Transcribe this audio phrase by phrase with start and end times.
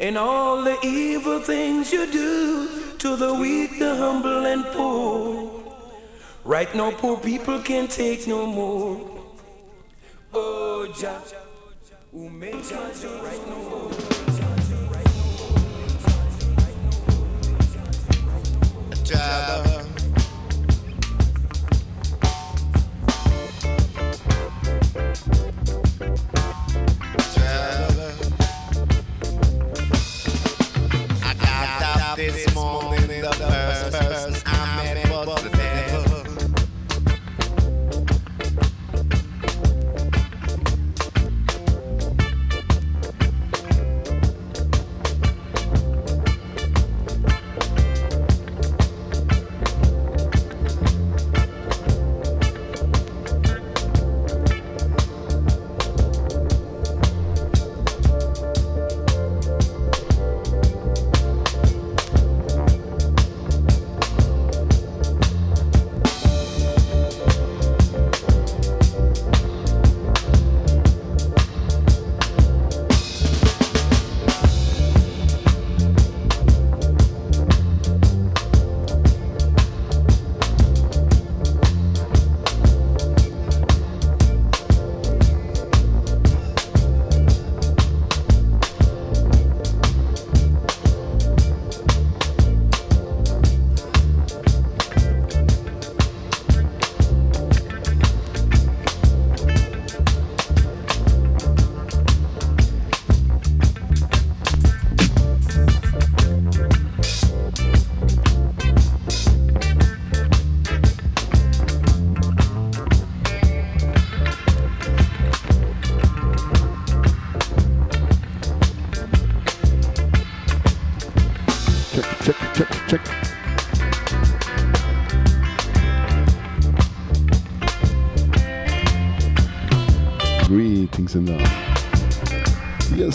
[0.00, 5.62] And all the evil things you do to the weak, the humble, and poor.
[6.44, 9.00] Right now, poor people can't take no more.
[10.32, 11.22] Oh, Jah,
[12.12, 13.90] who makes us right now.
[19.04, 19.84] Jah.
[26.33, 26.33] I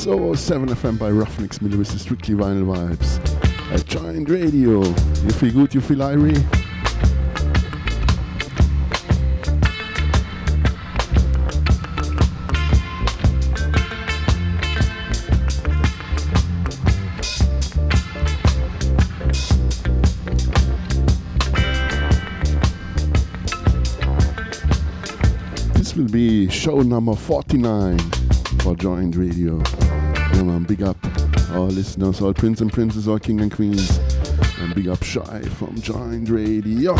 [0.10, 3.72] Yes, 007 FM by Ruffneck Smille with the Strictly Vinyl Vibz.
[3.72, 4.82] At Joint Radio.
[4.82, 6.34] You feel good, you feel irie?
[25.76, 28.00] This will be show number 49
[28.64, 29.62] for Joint Radio.
[30.34, 30.98] Yeah, man, big up
[31.54, 33.98] all listeners, all prince and princess, all king and queens.
[34.60, 36.96] And big up Shy from Joint Radio.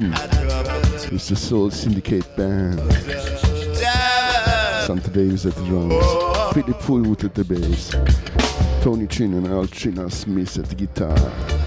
[0.00, 2.80] Hudson with the Soul Syndicate Band.
[4.86, 6.04] Santa Davis at the drums.
[6.54, 7.94] Fully Fullwood at the bass.
[8.82, 11.59] Tony Chin and Earl Chinna Smith at the guitar.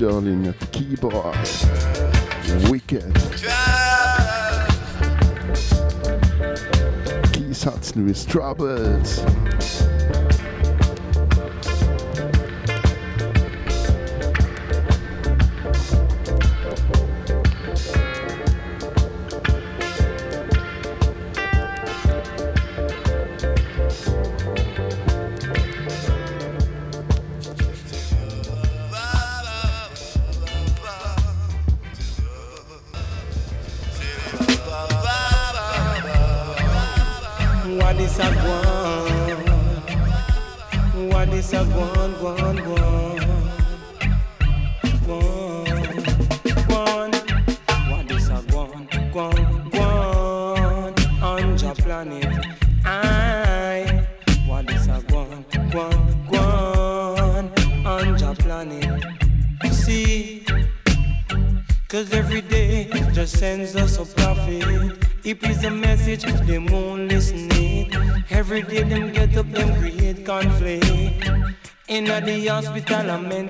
[0.00, 1.36] Sterling keyboard.
[2.70, 3.14] Wicked.
[7.34, 9.39] Keith Hudson with Troubles.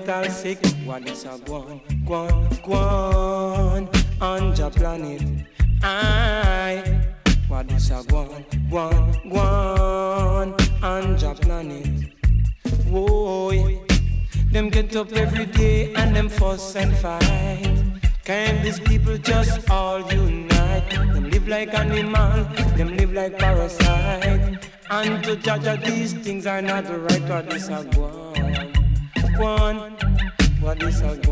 [0.06, 0.58] Mental sick.
[0.84, 3.88] What is a guan, guan, guan
[4.20, 5.22] on the planet?
[5.82, 7.02] I.
[7.48, 11.88] What is a guan, guan, guan on the planet?
[12.88, 13.84] Whoa,
[14.52, 18.00] them get up every day and them fuss and fight.
[18.24, 20.88] Can these people just all unite?
[20.90, 22.44] Them live like animal,
[22.76, 24.66] them live like parasite.
[24.90, 28.30] And to judge these things are not the right, what is a guan?
[29.40, 29.89] One,
[30.98, 31.29] what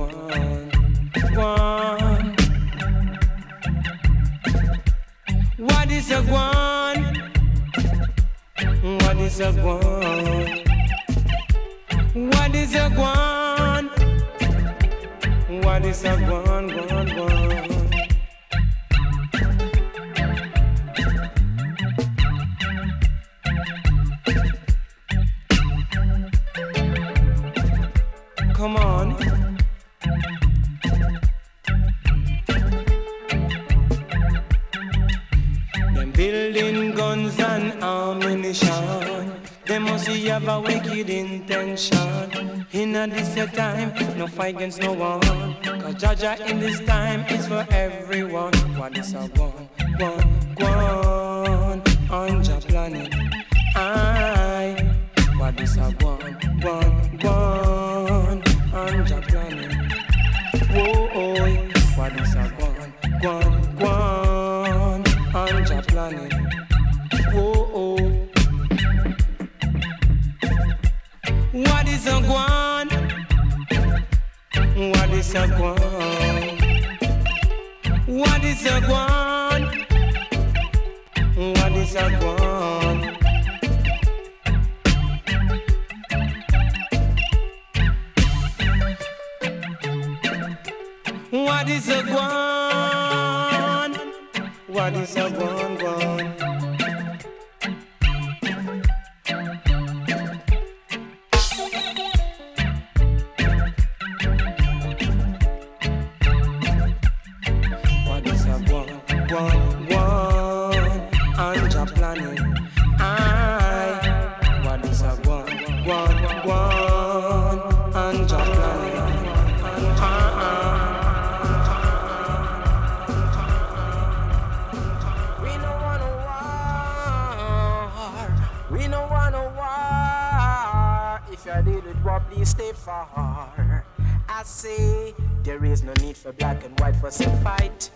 [132.54, 133.84] far.
[134.28, 137.90] I say there is no need for black and white for some fight.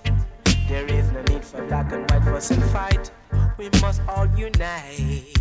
[0.68, 3.11] There is no need for black and white for some fight.
[3.59, 5.37] We must all unite.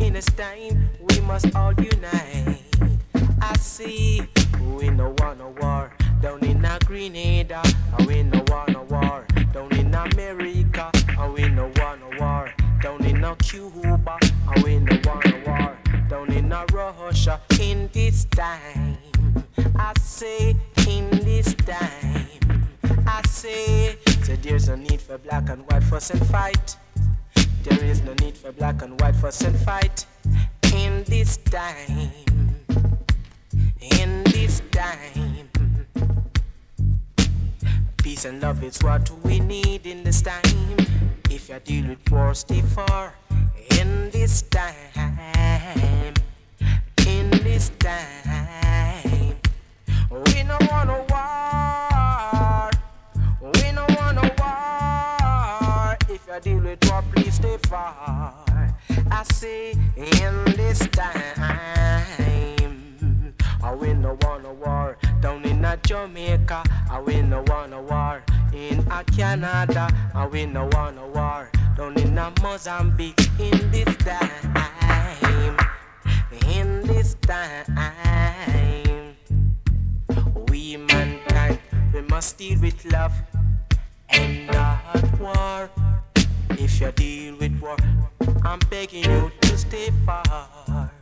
[0.00, 2.62] In this time, we must all unite.
[3.40, 4.22] I see
[4.60, 7.62] we no want no war down in a Grenada.
[7.98, 10.90] And we no want no war down in America.
[11.34, 13.91] We no want no war down in a Cuba.
[17.26, 17.40] Russia.
[17.60, 18.98] In this time.
[19.76, 20.56] I say
[20.88, 22.26] in this time,
[23.06, 26.76] I say, so there's no need for black and white fuss and fight.
[27.62, 30.04] There is no need for black and white fuss and fight
[30.74, 32.10] in this time.
[34.00, 35.48] In this time,
[37.98, 40.76] peace and love is what we need in this time.
[41.30, 43.14] If you deal with war, stay far
[43.78, 46.01] in this time.
[47.62, 49.36] This time.
[50.10, 52.70] We no wanna war.
[53.54, 55.96] We no wanna war.
[56.08, 58.34] If you deal with war, please stay far.
[59.12, 61.38] I say in this time,
[63.62, 66.64] I win no wanna war down in a Jamaica.
[66.90, 69.88] I win no wanna war in a Canada.
[70.16, 73.20] I win no wanna war down in a Mozambique.
[73.38, 75.56] In this time,
[76.48, 76.71] in
[77.02, 77.66] this time,
[80.48, 81.58] we mankind
[81.92, 83.12] we must deal with love
[84.10, 85.68] and not war.
[86.50, 87.76] If you deal with war,
[88.44, 90.92] I'm begging you to stay far.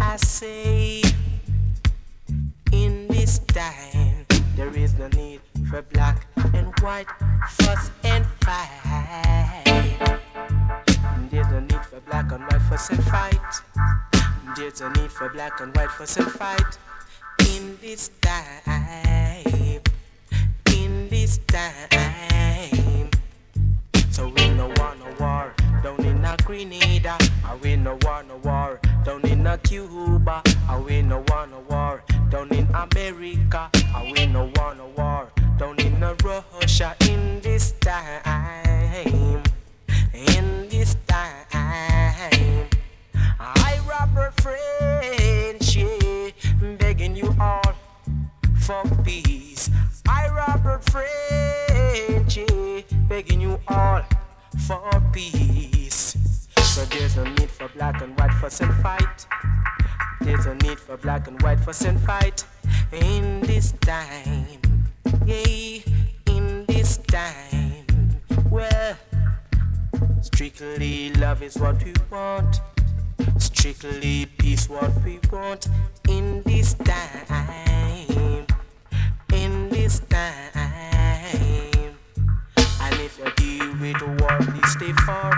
[0.00, 1.02] I say,
[2.72, 4.24] in this time,
[4.56, 7.08] there is no need for black and white
[7.50, 9.64] fuss and fight.
[11.30, 14.05] There's no need for black and white fuss and fight.
[14.54, 16.78] There's no need for black and white for and fight.
[17.40, 19.82] In this time,
[20.72, 23.10] in this time.
[24.10, 27.18] So we no want no war down in a Grenada.
[27.44, 30.42] I we no want no war down in a Cuba.
[30.68, 33.70] I we no want no war down in America.
[33.74, 36.94] I we no want no war down in a Russia.
[37.08, 38.22] In this time,
[44.46, 46.30] Robert French, yeah,
[46.78, 47.74] begging you all
[48.60, 49.70] for peace.
[50.08, 54.02] I Robert French, yeah, begging you all
[54.66, 56.16] for peace.
[56.62, 59.26] So there's no need for black and white fuss and fight.
[60.20, 62.44] There's no need for black and white fuss and fight
[62.92, 64.60] in this time.
[65.24, 65.80] Yeah,
[66.26, 67.86] in this time.
[68.50, 68.96] Well,
[70.20, 72.60] strictly love is what we want.
[73.38, 75.68] Strictly peace what we want
[76.08, 78.46] in this time.
[79.32, 80.50] In this time.
[82.56, 85.32] And if you deal with war, please stay far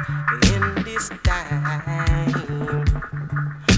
[0.55, 2.85] in this time.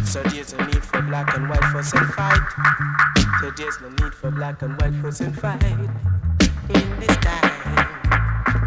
[0.05, 2.41] So there's no need for black and white fuss and fight.
[3.41, 5.63] So there's no need for black and white fuss and fight.
[5.63, 7.53] In this time,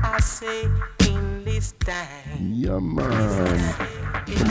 [0.04, 0.70] I say
[1.72, 2.51] time.
[2.53, 3.93] Yeah, man.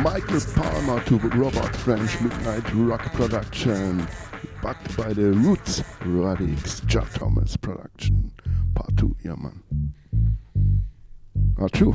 [0.02, 4.06] Michael Palmer to Robert French Midnight Rock Production.
[4.62, 8.32] Backed by the Roots Radics Jah Thomas Production.
[8.74, 9.62] Part 2, yeah, man.
[11.60, 11.94] Ah, true.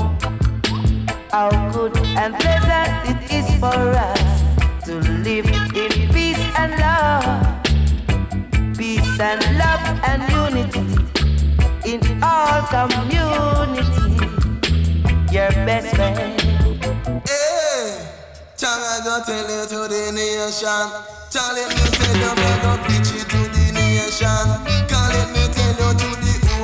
[1.31, 7.63] How good and pleasant it is for us to live in peace and love,
[8.77, 10.85] peace and love and unity
[11.85, 14.15] in all community.
[15.31, 16.41] Your best friend.
[17.27, 18.07] Hey,
[18.63, 20.85] I go tell you to the nation.
[21.29, 22.19] Tell it me say
[22.63, 24.84] don't preach it to the nation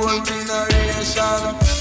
[0.04, 1.71] whole generation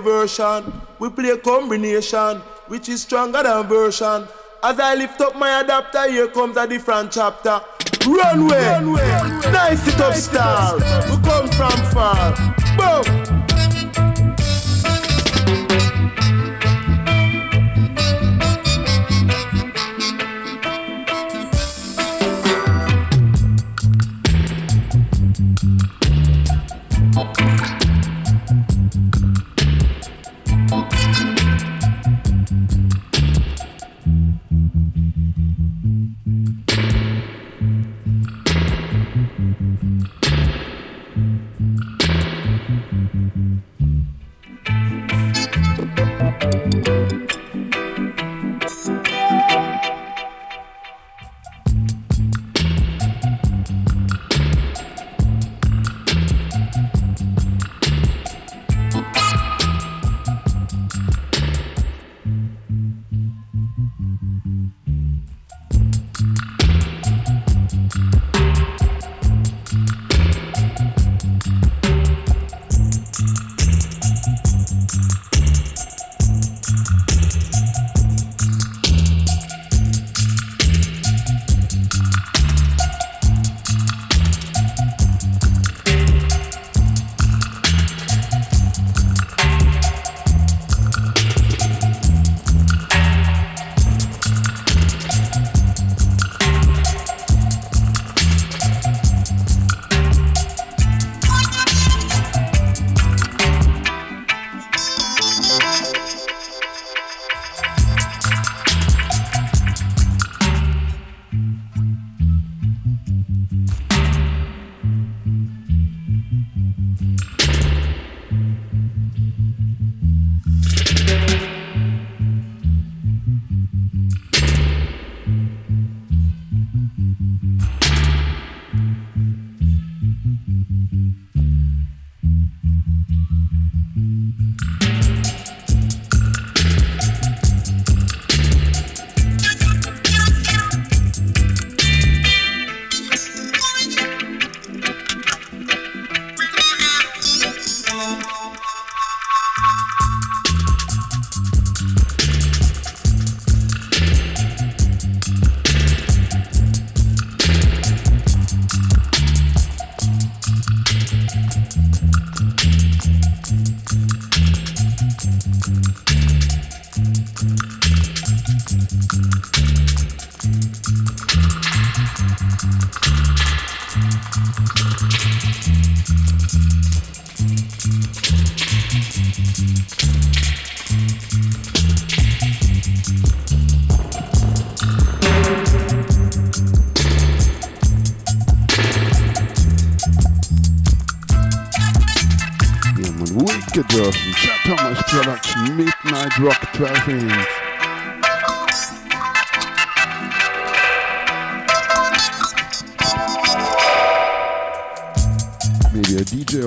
[0.00, 0.72] version.
[0.98, 4.26] We play a combination which is stronger than version.
[4.62, 7.60] As I lift up my adapter, here comes a different chapter.
[8.06, 9.50] Runway, Runway.
[9.52, 10.76] nice it up style.
[11.10, 12.55] We come from far.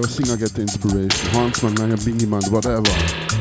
[0.10, 1.30] Singer get the inspiration.
[1.32, 3.38] Hansman, man, Bingy Man, whatever.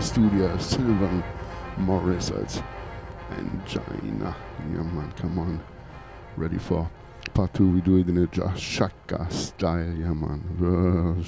[0.00, 1.22] Studio, Sylvan
[1.78, 2.62] Morris als
[3.36, 4.34] Angina.
[4.72, 5.60] Yeah, man, come on.
[6.36, 6.88] Ready for
[7.34, 7.70] part two?
[7.70, 9.94] We do it in a Shaka style.
[9.98, 11.22] Yeah, man.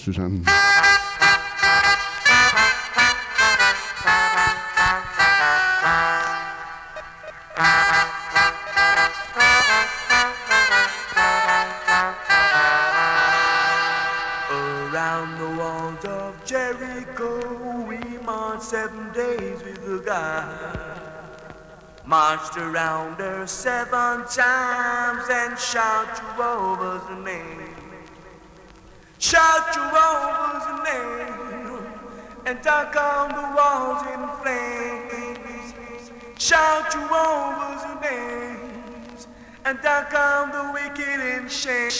[22.34, 27.70] Marched around her seven times and shout Jehovah's name.
[29.20, 31.86] Shout Jehovah's name
[32.46, 35.74] and talk on the walls in flames.
[36.36, 38.58] Shout Jehovah's name
[39.64, 41.90] and talk on the wicked in shame.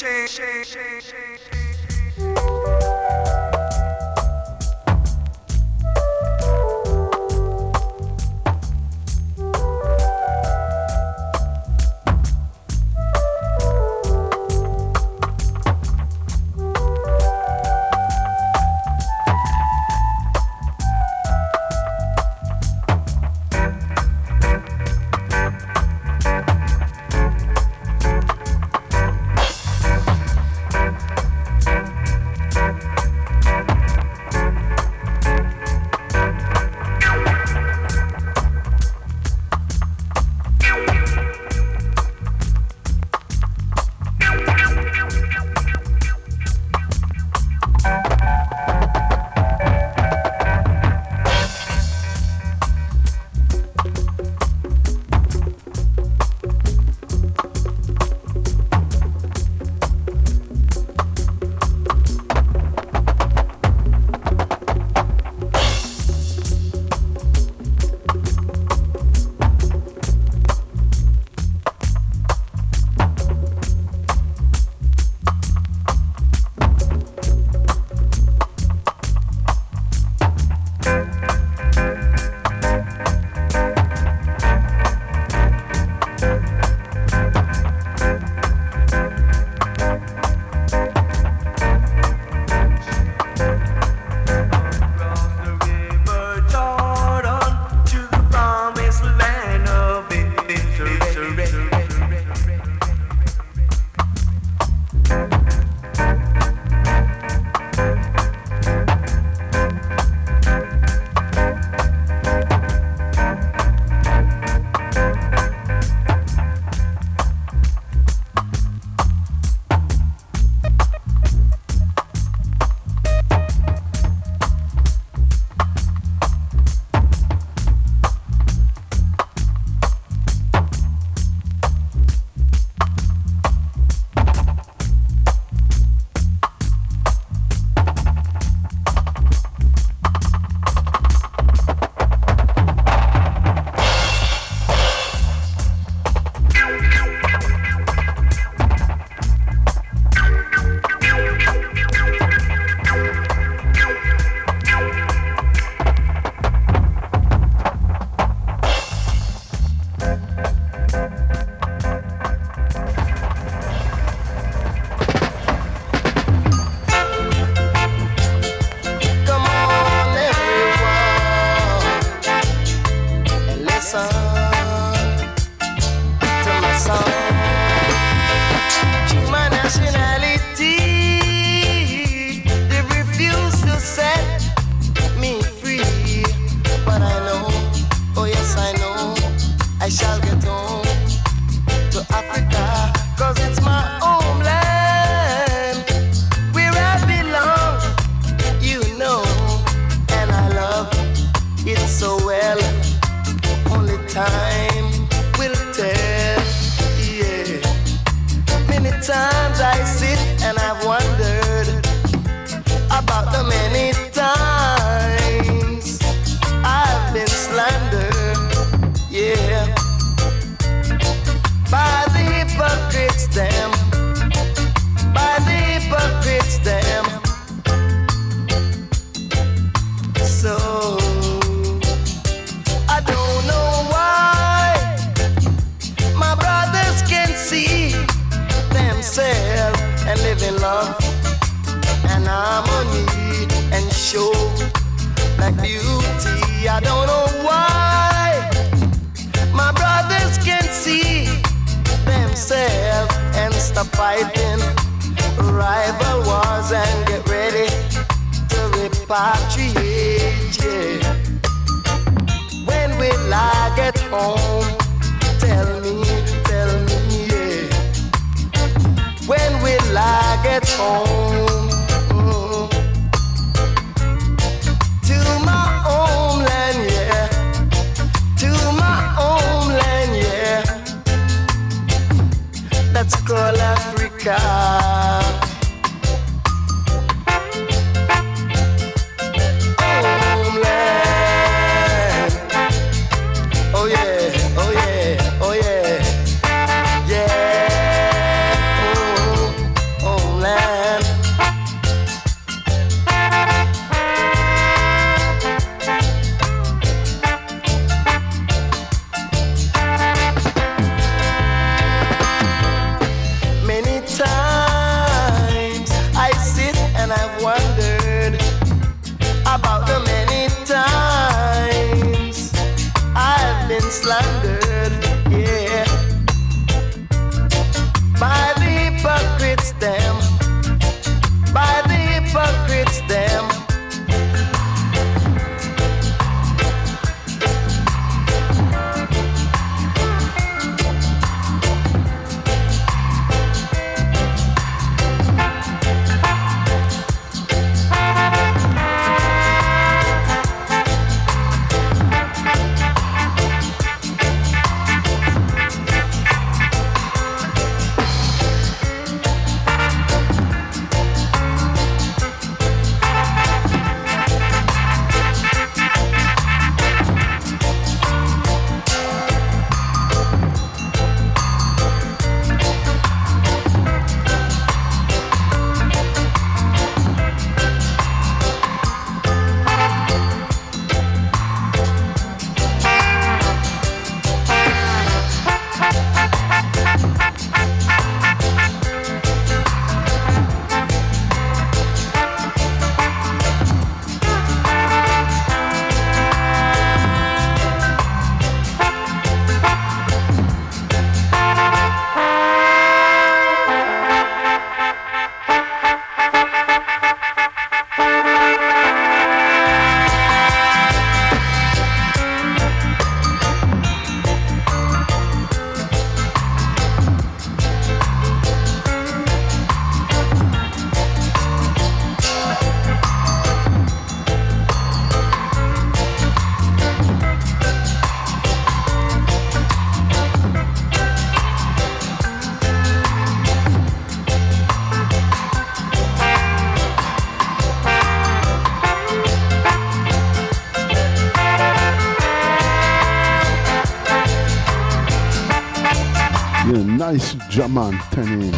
[447.54, 448.56] German 10 inch.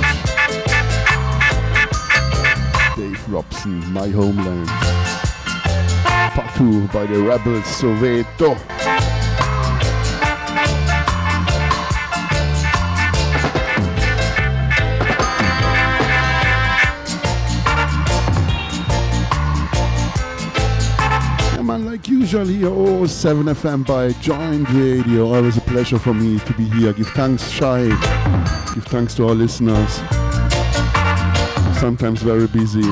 [2.96, 4.68] Dave Robson, My Homeland.
[6.32, 7.22] Part 2 by the.
[7.22, 7.36] Yeah,
[21.84, 25.34] like usual here, oh, 7 FM by Joint Radio.
[25.34, 26.94] Always a pleasure for me to be here.
[26.94, 28.65] Give thanks, Shy.
[28.76, 29.94] Give thanks to our listeners.
[31.80, 32.82] Sometimes very busy.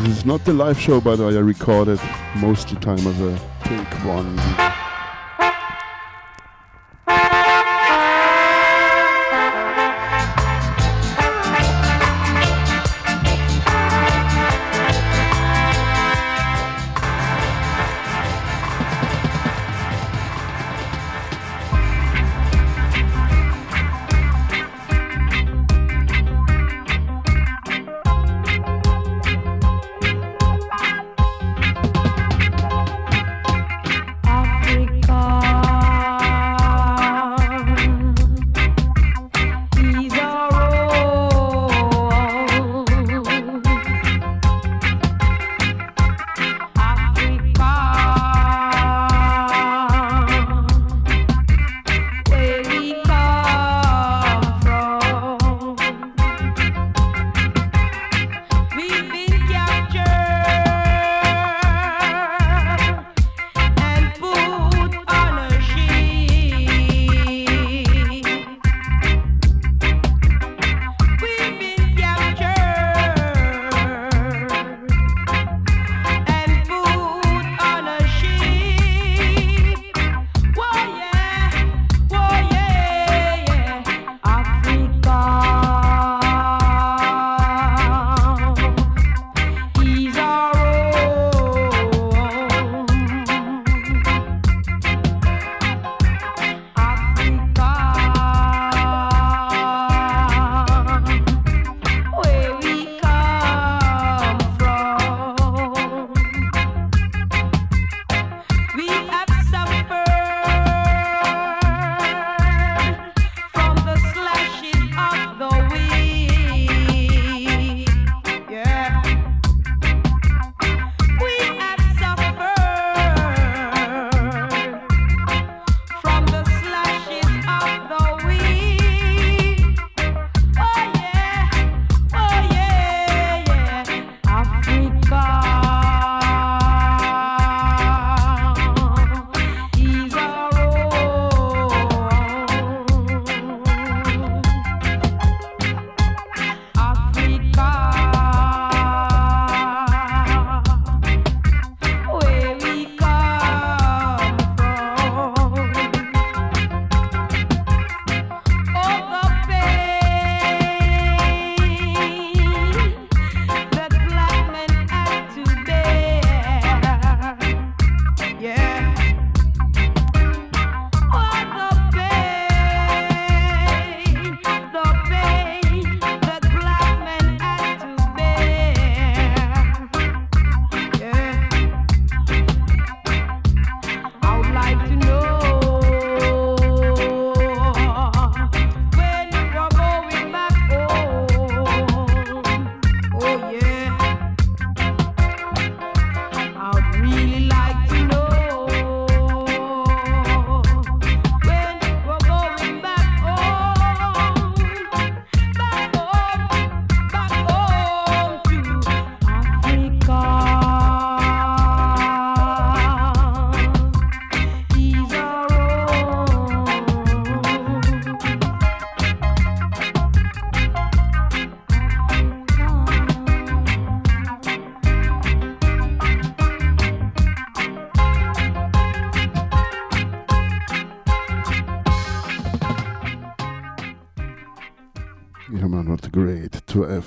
[0.00, 2.00] This is not the live show, but I recorded
[2.36, 4.77] most of the time as a take one.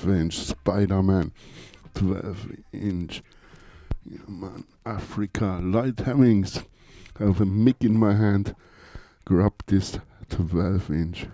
[0.01, 1.31] 12 inch Spider Man.
[1.93, 3.21] 12 inch.
[4.09, 4.63] Yeah, man.
[4.83, 5.59] Africa.
[5.61, 6.63] Lloyd Hemmings.
[7.19, 8.55] I have a mic in my hand.
[9.25, 9.99] Grab this
[10.29, 11.27] 12 inch.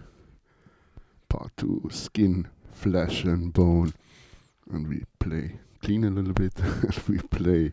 [1.30, 3.93] Part 2 Skin, Flesh and Bone.
[4.70, 5.59] And we play.
[5.82, 6.53] Clean a little bit.
[6.59, 7.72] and we play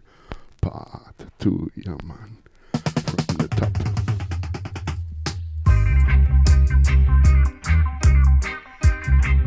[0.61, 1.73] part 2.
[1.75, 2.39] Yeah, man.
[2.73, 4.14] From the top.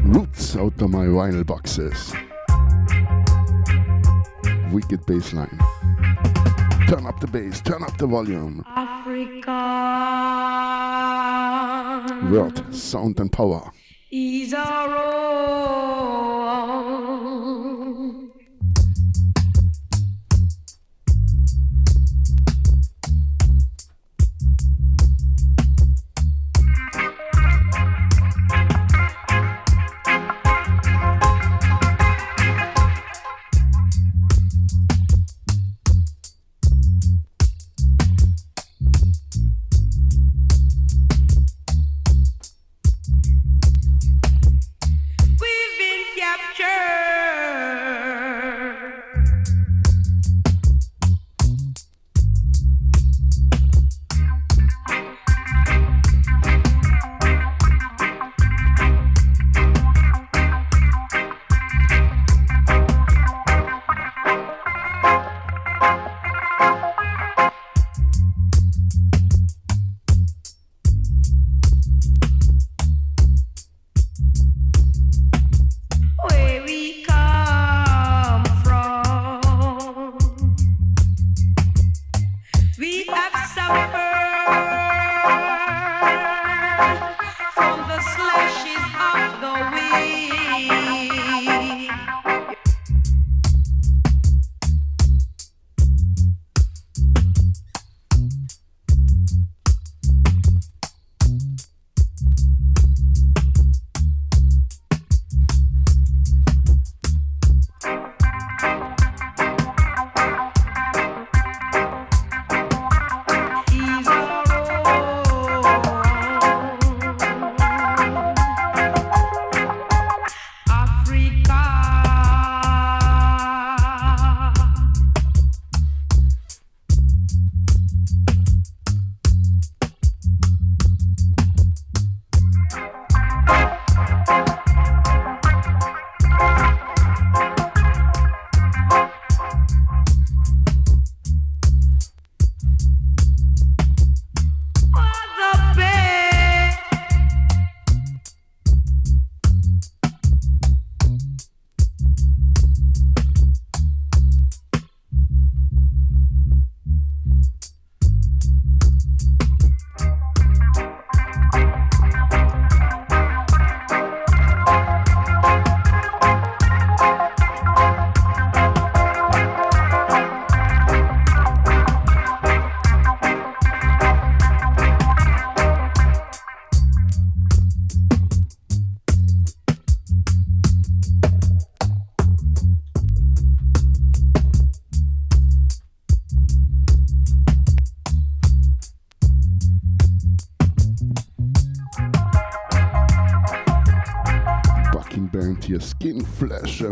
[0.08, 2.14] Roots out of my vinyl boxes.
[4.72, 5.60] Wicked bass line.
[6.88, 8.64] Turn up the bass, turn up the volume.
[8.68, 9.52] Africa
[12.32, 13.70] Word, sound and power.
[14.10, 15.18] is our own.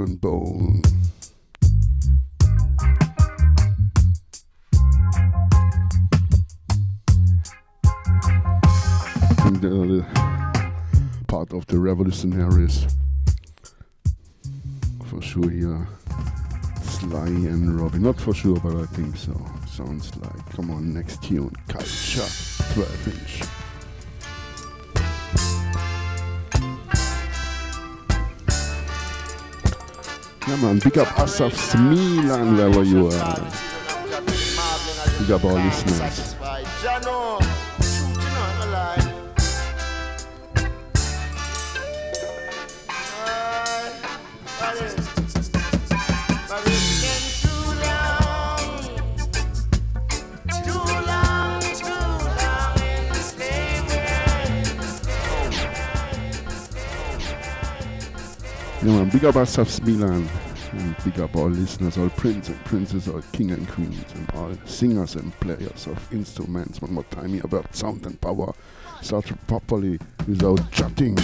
[0.05, 0.81] And bone.
[9.41, 10.05] Think uh, they're the
[11.27, 12.85] part of the revolutionaries.
[15.05, 15.87] For sure here.
[16.09, 17.99] Uh, Sly and Robbie.
[17.99, 19.33] Not for sure, but I think so.
[19.67, 20.49] Sounds like.
[20.51, 21.53] Come on, next tune.
[21.67, 22.29] Culture.
[22.73, 23.64] 12 inch.
[30.47, 30.77] Yeah, man.
[30.79, 33.39] Big up Asaf Smilan wherever you are.
[35.19, 36.34] Big up all listeners.
[59.05, 60.27] Um, big up ourselves, Milan.
[60.71, 64.51] And big up our listeners, all princes and princesses, all kings and queens, and all
[64.65, 66.81] singers and players of instruments.
[66.81, 68.51] One more time here about sound and power.
[69.01, 71.17] start properly without chatting.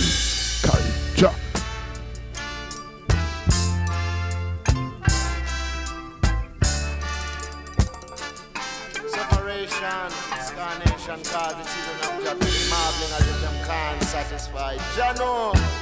[0.61, 1.35] Culture.
[14.11, 14.77] satisfied.
[14.95, 15.80] Jano.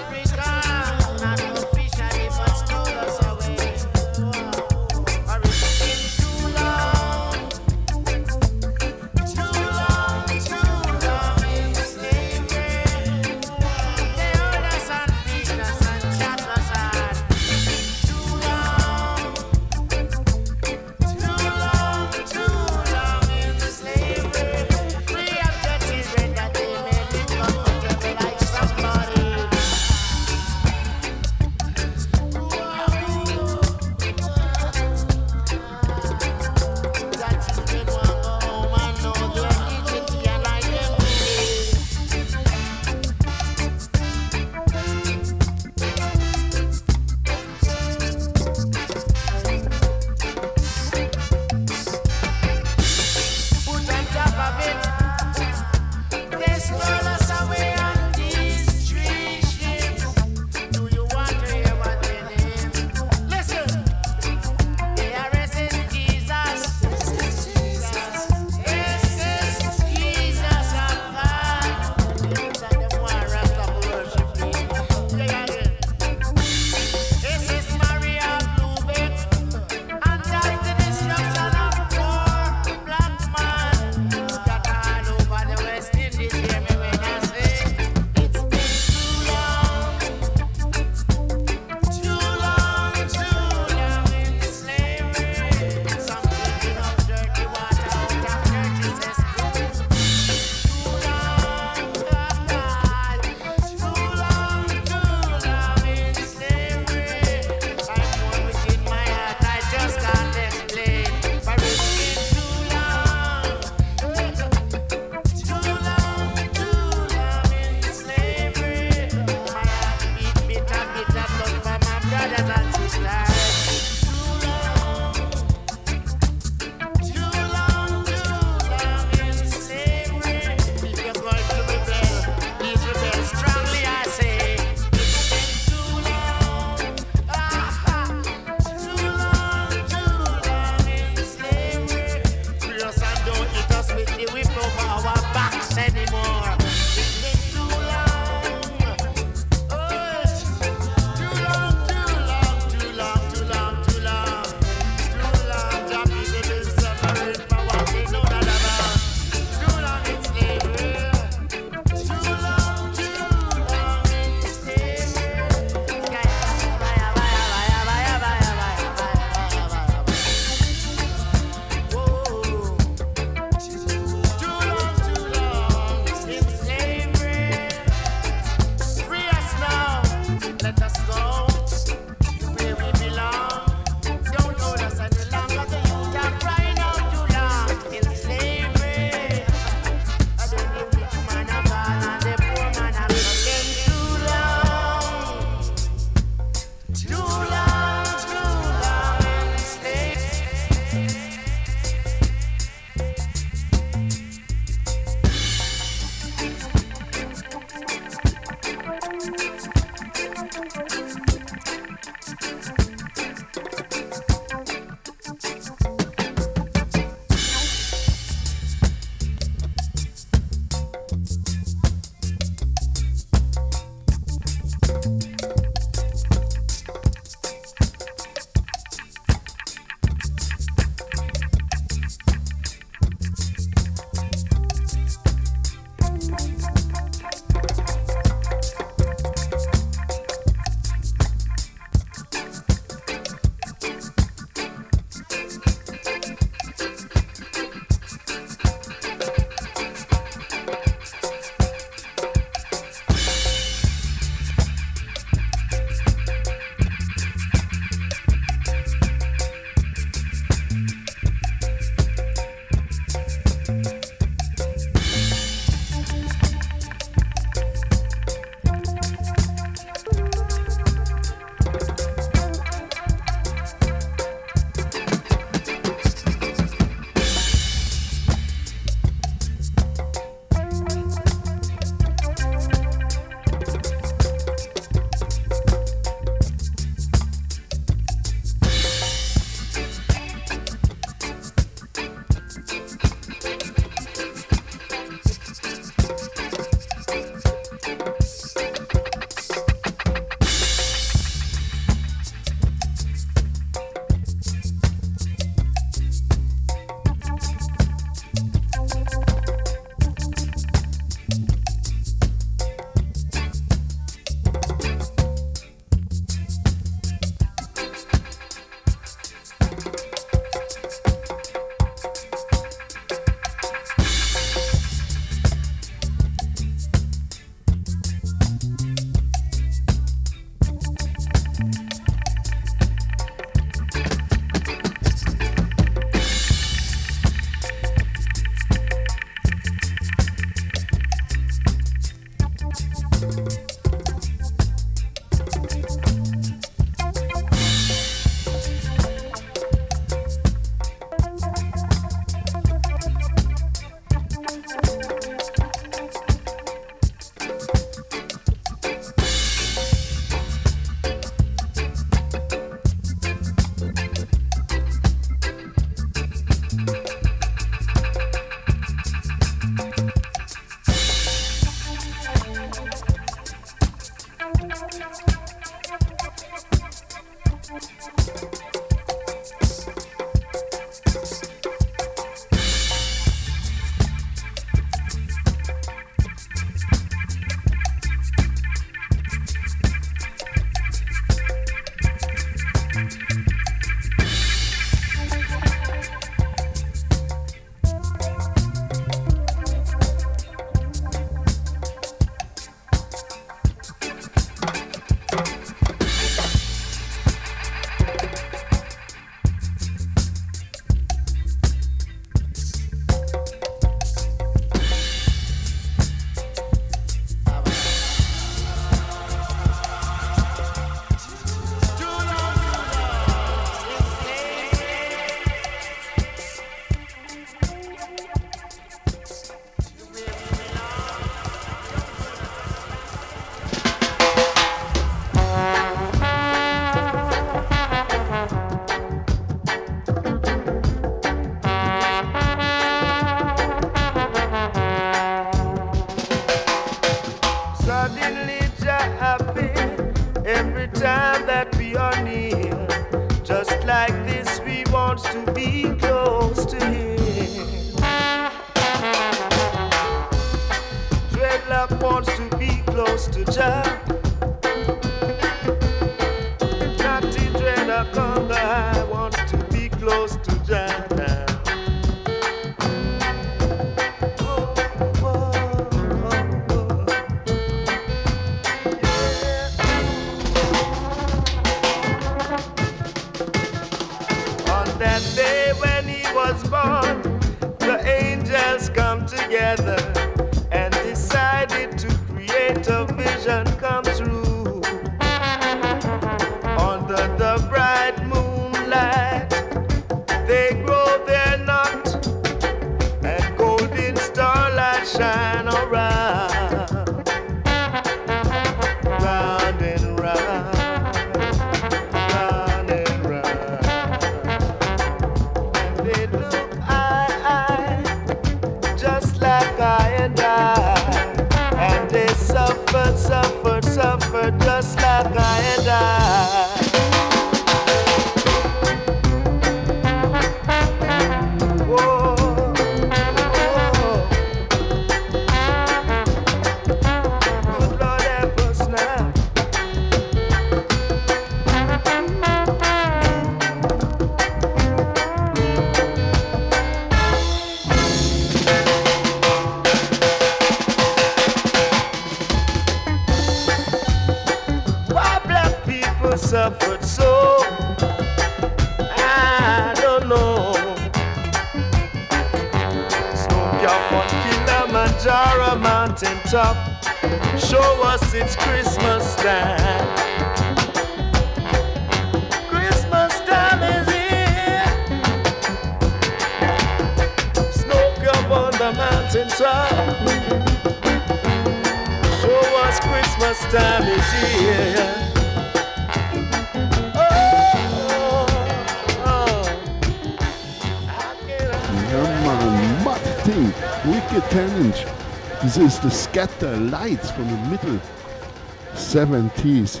[599.18, 600.00] 70s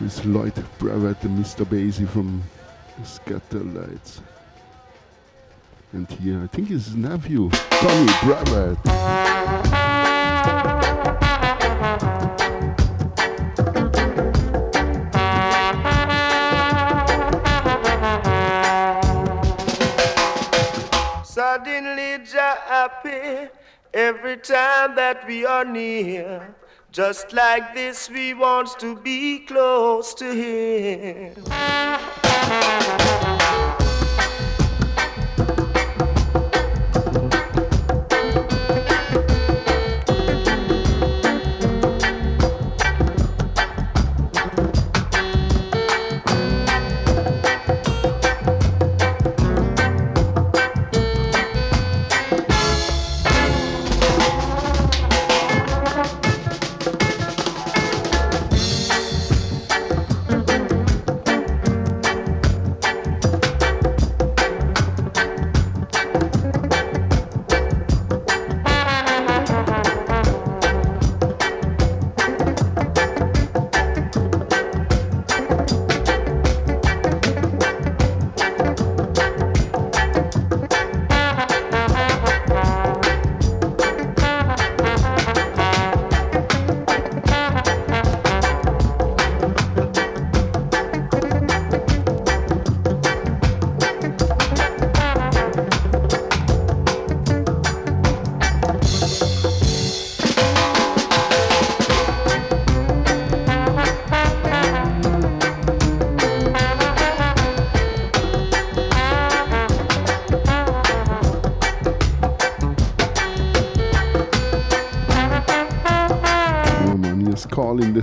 [0.00, 1.64] with Lloyd Brevett and Mr.
[1.64, 2.42] Basie from
[3.02, 4.18] Skatalites.
[5.92, 8.76] And here, I think his nephew, Tony Brevett.
[21.24, 22.14] suddenly
[22.68, 23.48] appear
[23.94, 26.52] every time that we are near.
[26.96, 31.34] Just like this, we want to be close to Him.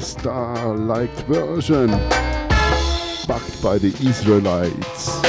[0.03, 1.87] Star-like version,
[3.25, 5.21] backed by the Israelites.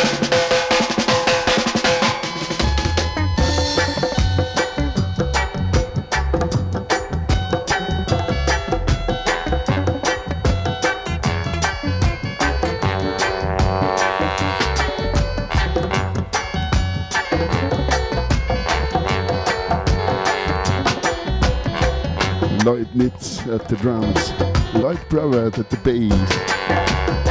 [22.64, 24.53] Lloyd Knibb at the drums.
[24.75, 27.24] Lloyd Brevett at the bass.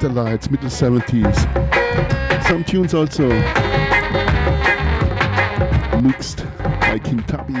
[0.00, 2.44] The Skatalites, middle 70s.
[2.46, 3.28] Some tunes also
[6.00, 7.54] mixed by King Tubby.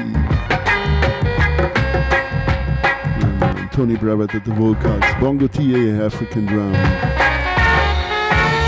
[3.72, 6.72] Tony Brevett at the vocals, Bongo TA, African drum.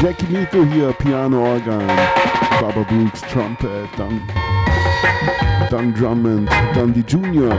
[0.02, 1.86] Jackie Mittoo here, piano organ.
[2.60, 3.88] Baba Brooks, trumpet.
[3.96, 4.26] Don,
[5.70, 7.54] Don Drummond, Dundee Jr.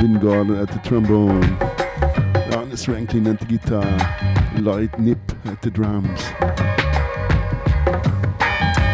[0.00, 1.56] Vin Gordon at the trombone.
[2.52, 3.84] Ernest Ranglin at the guitar,
[4.60, 6.20] Lloyd Knibb at the drums,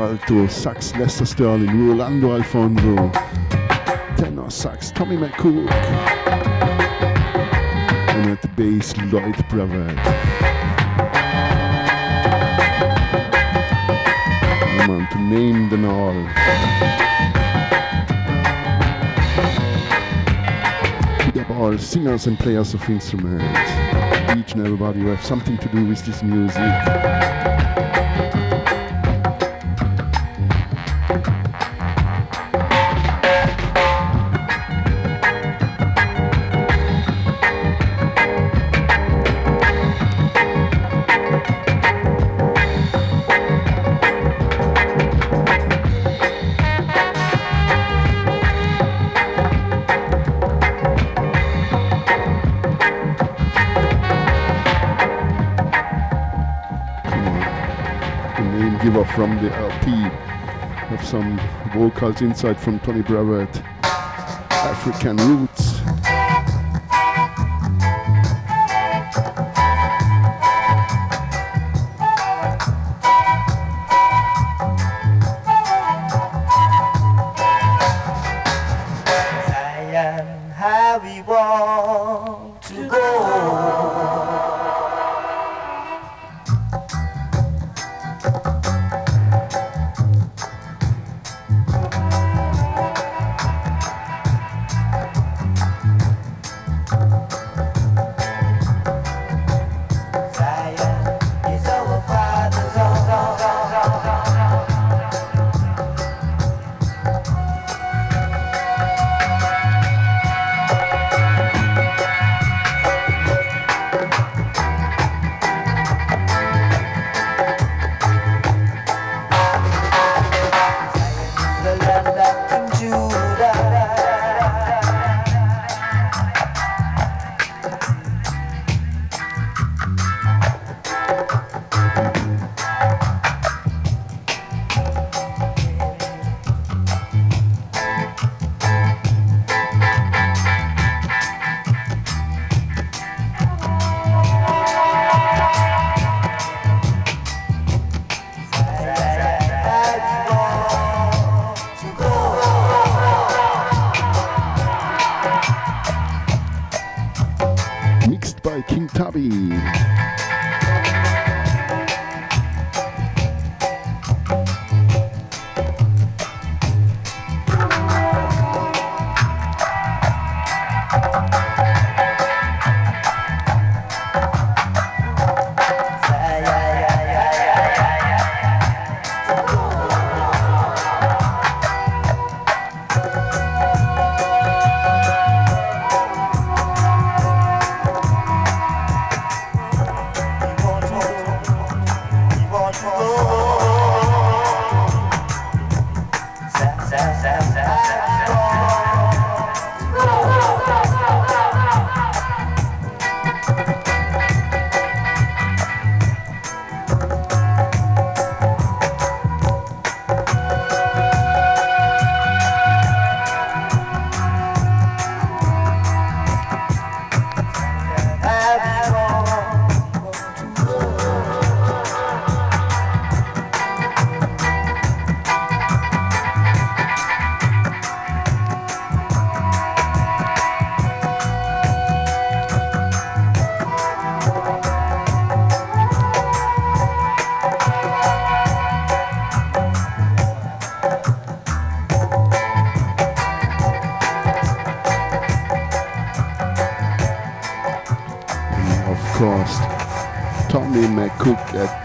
[0.00, 3.10] alto sax Lester Sterling, Rolando Alphonso,
[4.16, 5.70] tenor sax Tommy McCook,
[8.10, 9.96] and at the bass Lloyd Brevett.
[14.78, 16.26] Come on, to name them all.
[21.58, 23.85] All singers and players of instruments.
[24.36, 27.75] Each and everybody who have something to do with this music.
[61.06, 61.40] Some
[61.72, 63.62] vocals inside from Tony Brevett.
[64.50, 65.65] African Roots.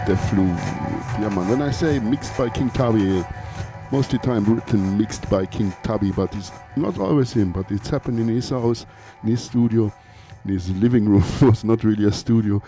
[0.06, 0.46] The flu.
[1.20, 1.48] Yeah, man.
[1.48, 3.24] When I say mixed by King Tubby,
[3.90, 7.70] most of the time written mixed by King Tubby, but it's not always him, but
[7.70, 8.86] it's happened in his house,
[9.22, 9.92] in his studio,
[10.44, 11.24] in his living room.
[11.42, 12.62] was not really a studio.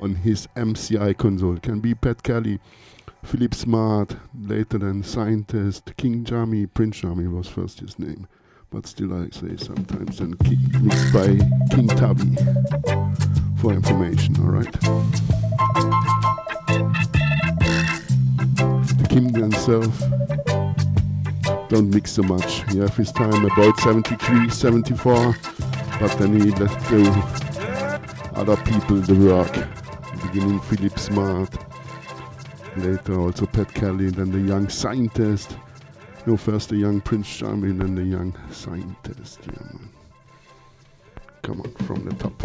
[0.00, 1.56] On his MCI console.
[1.56, 2.60] it Can be Pat Kelly,
[3.24, 8.28] Philip Smart, later than Scientist, King Jammy, Prince Jammy was first his name.
[8.70, 10.36] But still, I say sometimes, and
[10.82, 11.38] mixed by
[11.74, 12.36] King Tubby
[13.60, 15.47] for information, alright?
[19.08, 19.98] The king himself
[21.68, 22.70] don't mix so much.
[22.70, 25.34] He have his time about 73, 74,
[25.98, 27.04] but then he let go
[28.34, 29.52] other people the work.
[30.26, 31.56] Beginning Philip Smart,
[32.76, 35.56] later also Pat Kelly, then the young scientist.
[36.26, 39.40] No, first the young Prince Charming, then the young scientist.
[39.46, 39.88] Yeah, man.
[41.42, 42.42] Come on, from the top.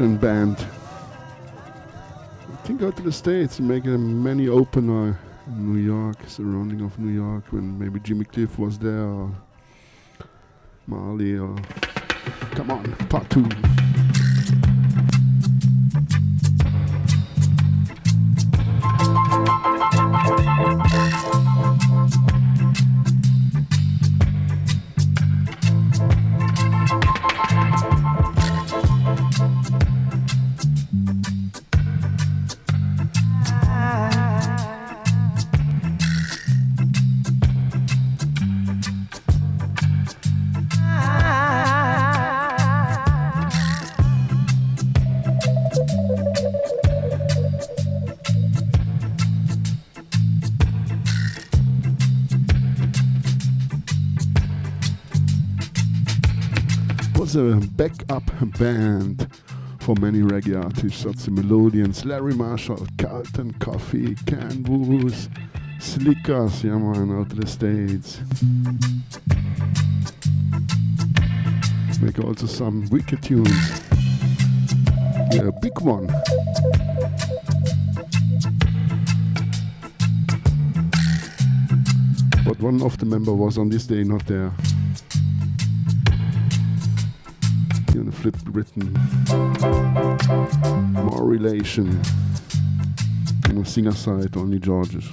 [0.00, 0.56] Relation band.
[2.52, 6.80] I think go to the States and make a many opener in New York, surrounding
[6.80, 9.30] of New York when maybe Jimmy Cliff was there or
[10.86, 11.54] Marley or
[12.52, 13.69] come on, part two.
[57.34, 58.24] Was a backup
[58.58, 59.28] band
[59.78, 65.28] for many reggae artists such as Melodians, Larry Marshall, Carlton Coffee, Can Woos,
[65.78, 68.20] Slickers, yeah man, out of the States.
[72.00, 73.82] Make also some wicked tunes.
[75.32, 76.06] Yeah, big one.
[82.44, 84.52] But one of the member was on this day not there.
[88.20, 88.92] Flip written.
[90.92, 91.88] More relation.
[93.48, 95.08] On the singer side only George's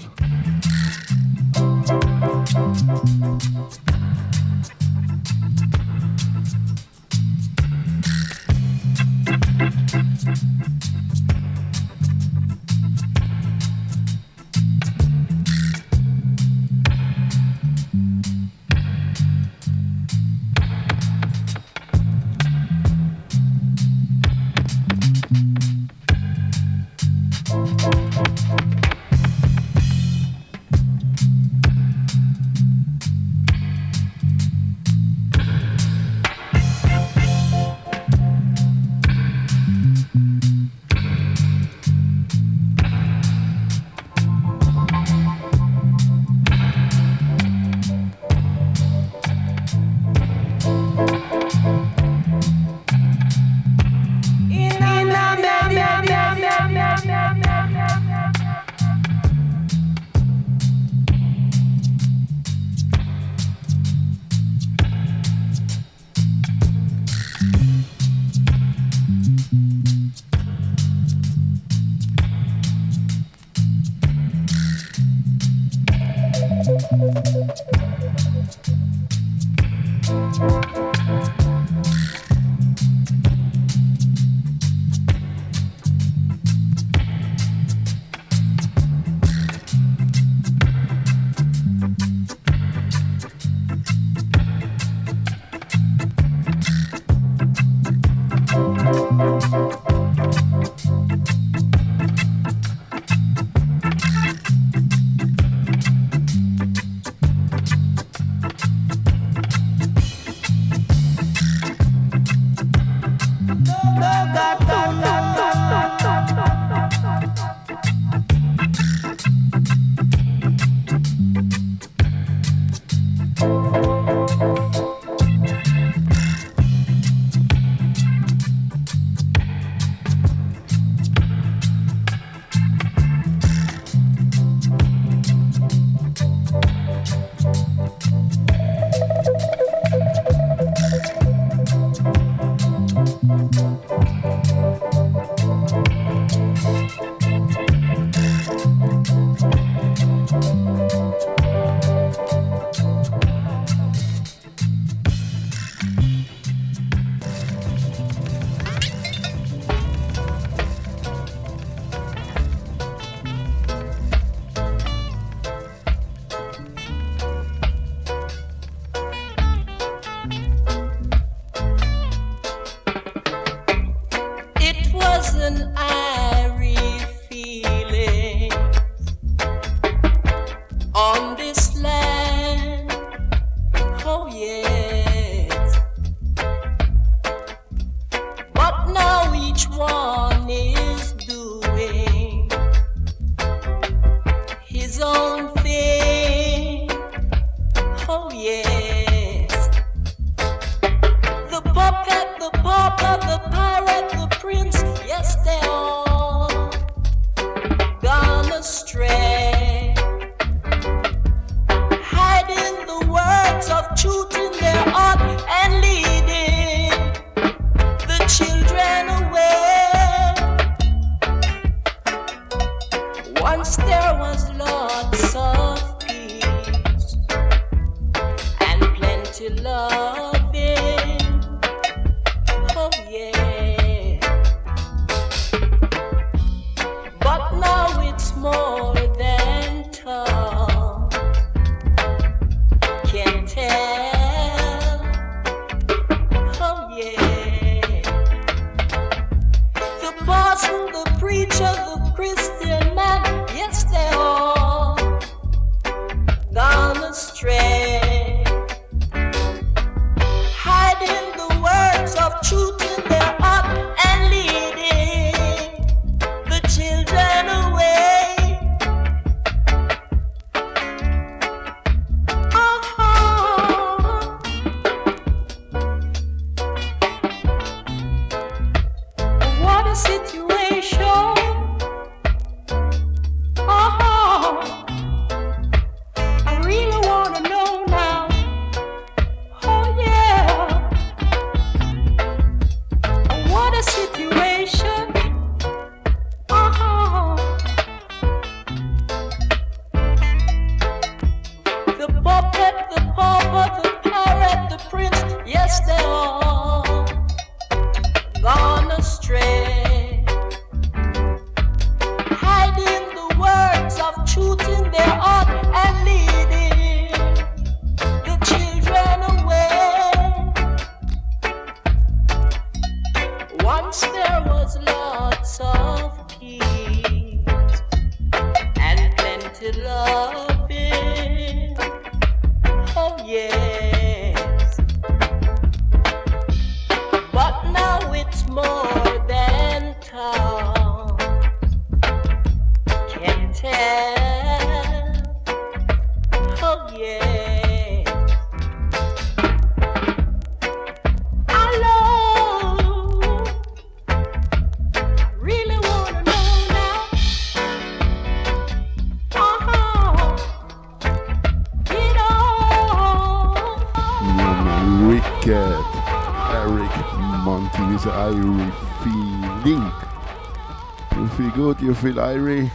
[371.97, 372.69] feel, Irie?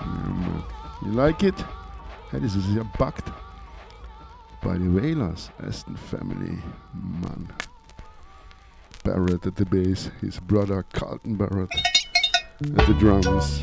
[0.00, 0.62] Mm,
[1.02, 1.58] you like it?
[2.30, 3.32] Hey, this is your backt.
[4.62, 6.58] by the Wailers, Aston Family,
[6.92, 7.48] man.
[9.02, 11.70] Barrett at the bass, his brother Carlton Barrett
[12.60, 13.62] at the drums.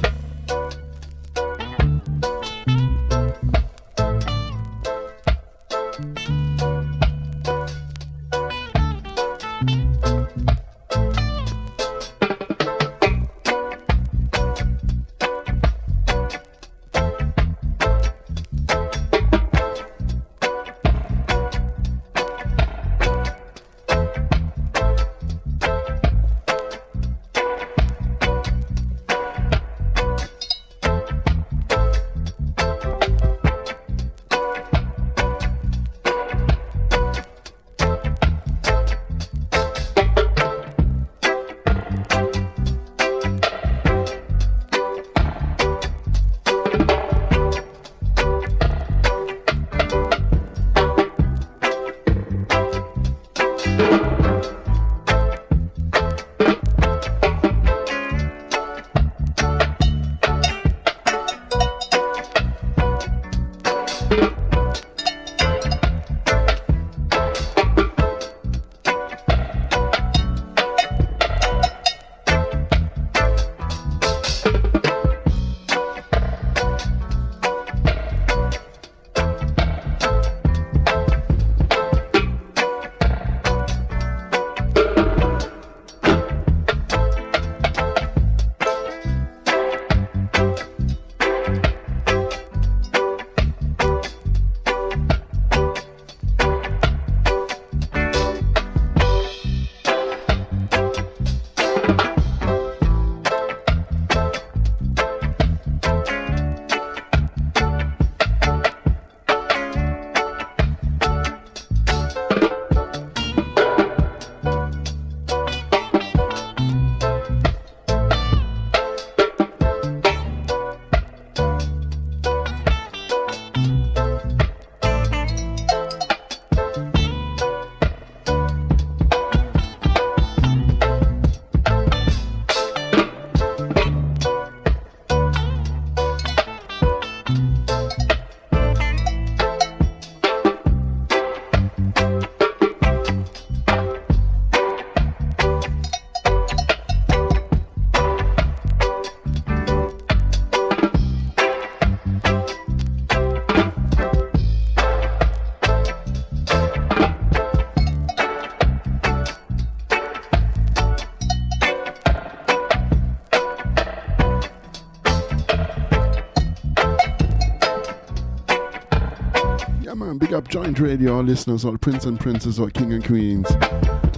[170.54, 173.48] Joint Radio, listeners, all prince and princess, all king and queens.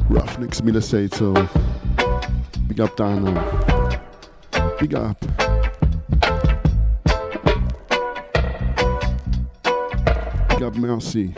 [0.09, 1.33] Ruffneck Smille say so.
[2.67, 3.31] Big up Dana.
[4.77, 5.17] Big up.
[10.49, 11.33] Big up Mercy.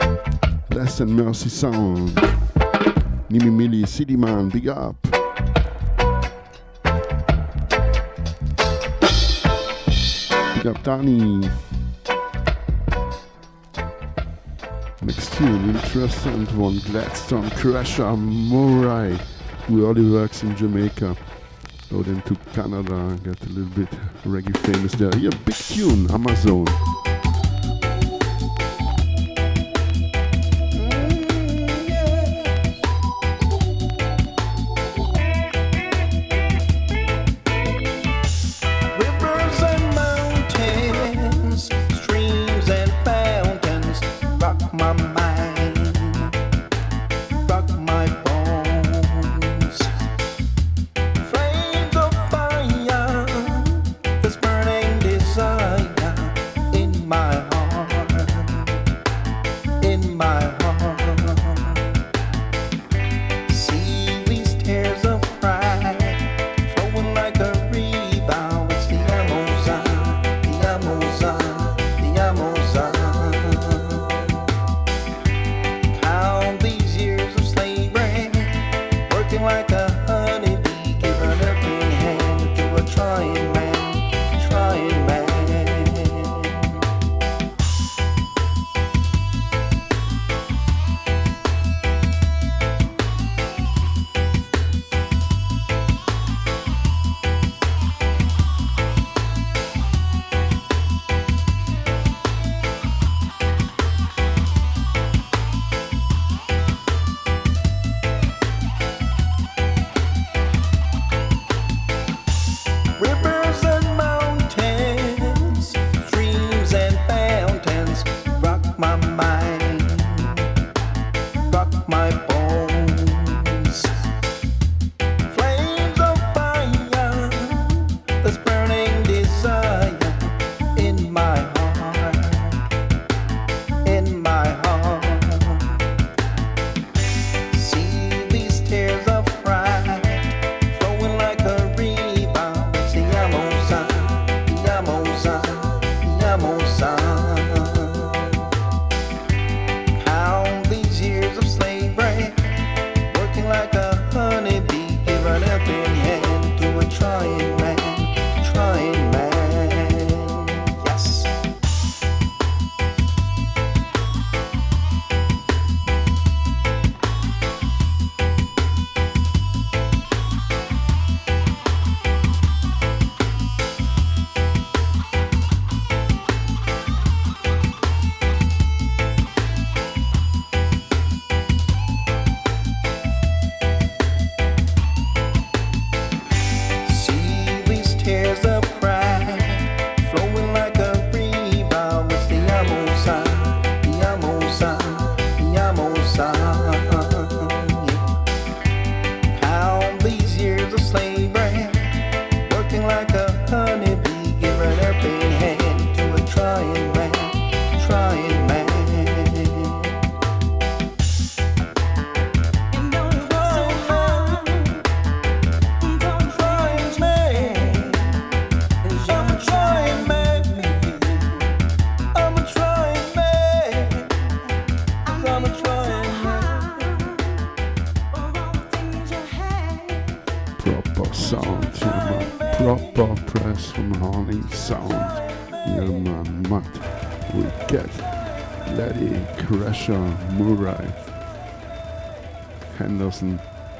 [0.74, 2.10] Less than Mercy Sound.
[3.30, 5.00] Nimi Millie, City Man, big up.
[10.56, 11.48] Big up Danny.
[15.38, 19.16] Tune, interesting one, Gladstone Crusher Murray,
[19.68, 21.16] who only works in Jamaica.
[21.90, 23.88] Go then to Canada, get a little bit
[24.24, 25.16] reggae famous there.
[25.16, 26.66] Yeah, big tune, Amazon.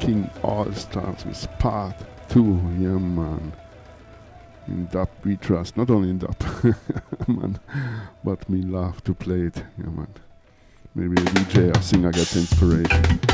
[0.00, 1.94] King All Stars with Part
[2.30, 2.40] 2.
[2.78, 3.52] Yeah, man.
[4.66, 6.34] In dub we trust, not only in dub,
[7.28, 7.59] man,
[8.24, 9.62] but we love to play it.
[9.76, 10.09] Yeah, man.
[10.94, 13.27] Maybe a DJ or singer gets inspiration.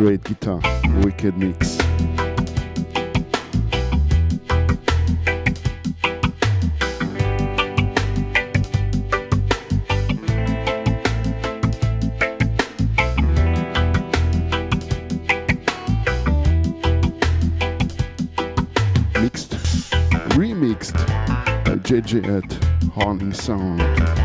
[0.00, 0.62] Great guitar,
[1.04, 1.76] wicked mix.
[19.20, 19.50] Mixed,
[20.30, 20.94] remixed
[21.66, 24.19] by JJ at haunting Sound.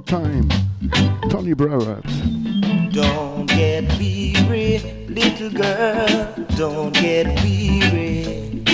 [0.00, 0.48] Time,
[1.30, 2.02] Tony Brevett.
[2.92, 6.34] Don't get weary, little girl.
[6.56, 8.64] Don't get weary.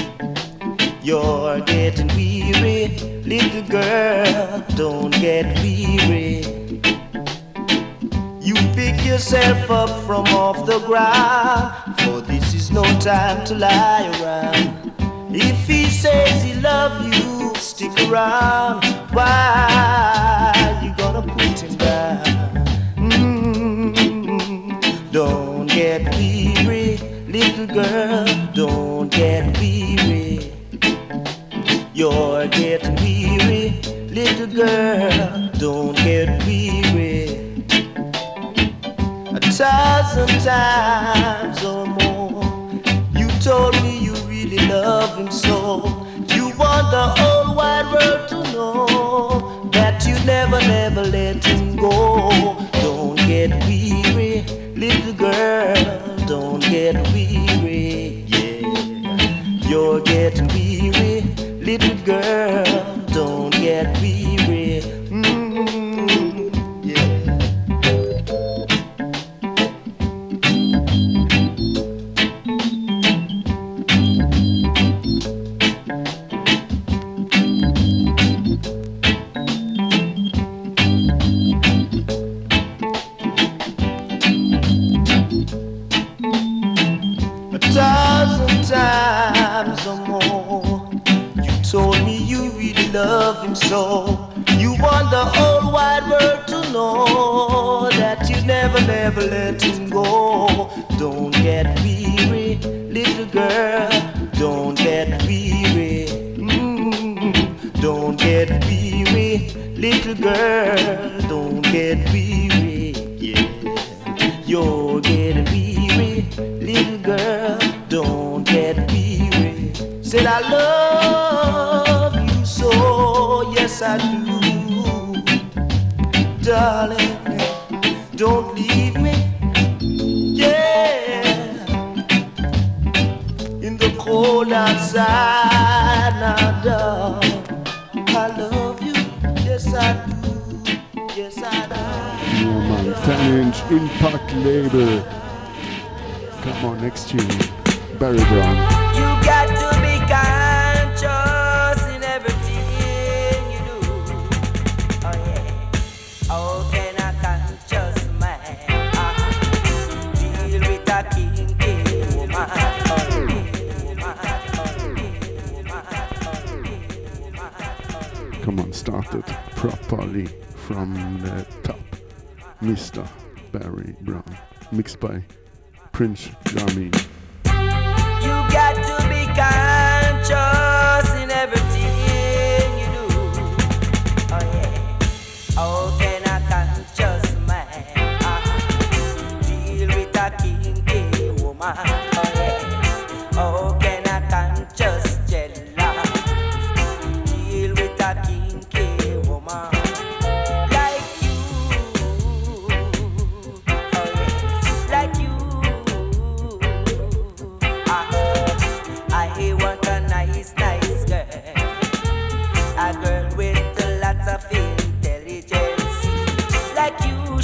[1.03, 2.89] You're getting weary,
[3.27, 4.65] little girl.
[4.77, 6.41] Don't get weary.
[8.41, 14.09] You pick yourself up from off the ground, for this is no time to lie
[14.23, 14.40] around.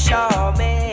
[0.08, 0.85] You, Charmaine.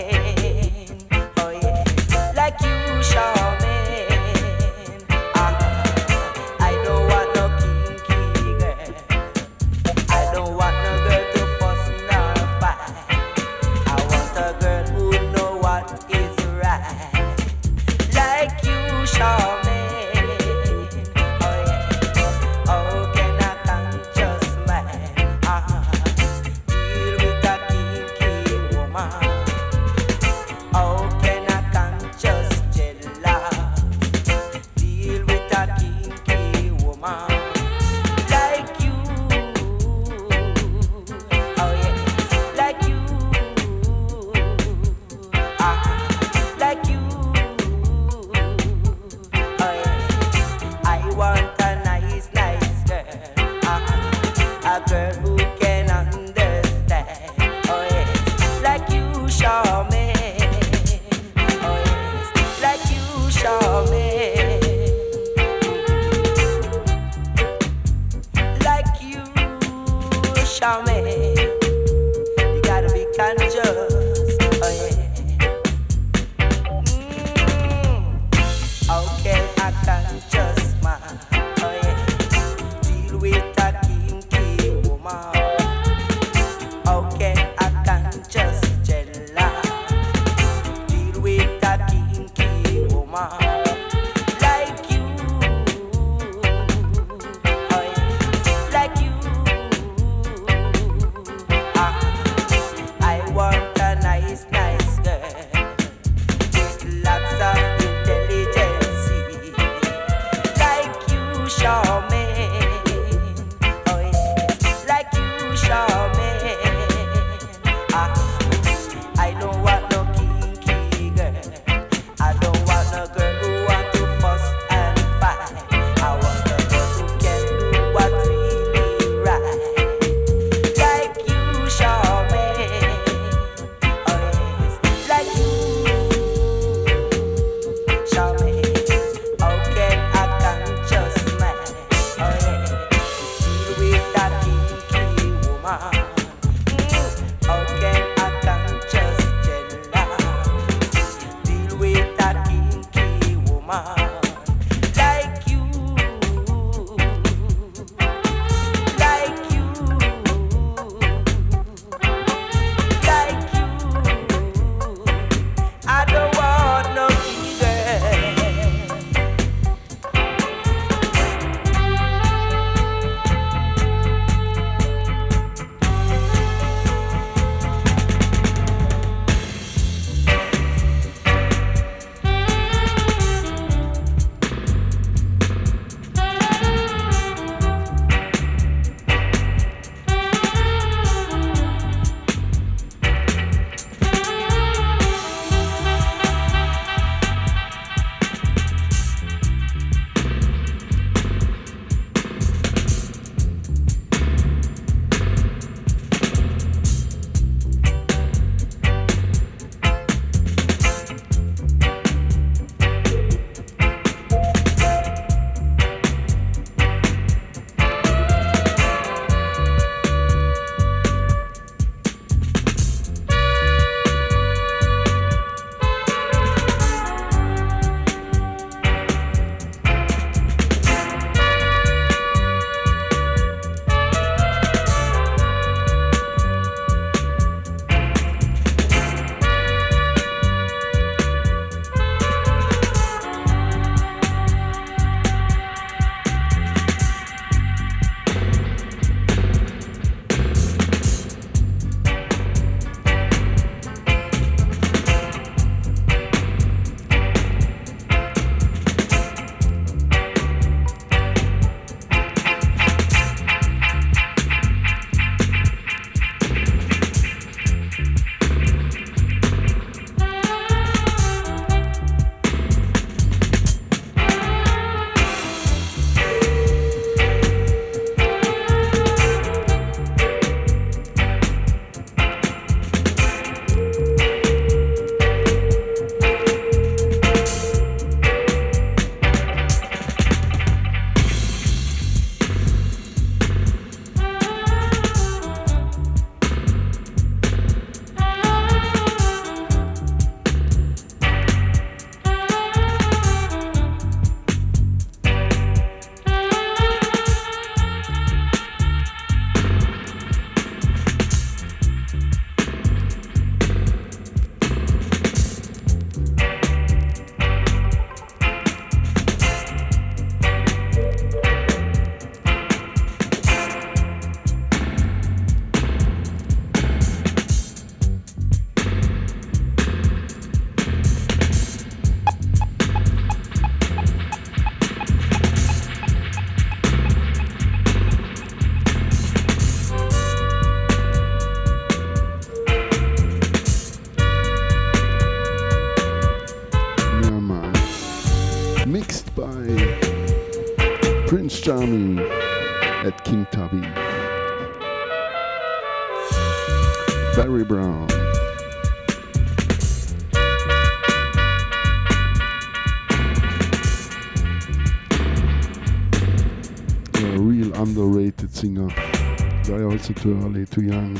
[370.23, 371.15] too early, too young.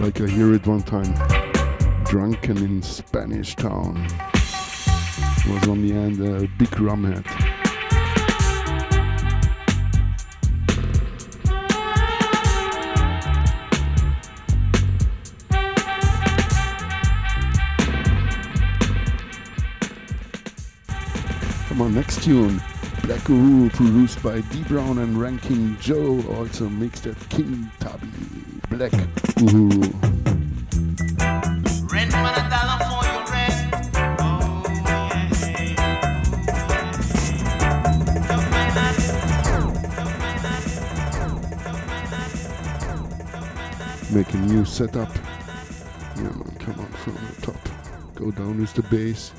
[0.00, 1.12] Like I hear it one time,
[2.04, 4.02] drunken in Spanish town.
[5.46, 7.45] Was on the end a big rumhead.
[23.76, 28.08] produced by D Brown and Rankin Joe, also mixed at King Tubby
[28.70, 28.92] Black.
[29.42, 29.82] Ooh.
[44.10, 45.14] make a new setup.
[46.16, 47.68] Yeah man, come on from the top.
[48.14, 49.32] Go down with the bass.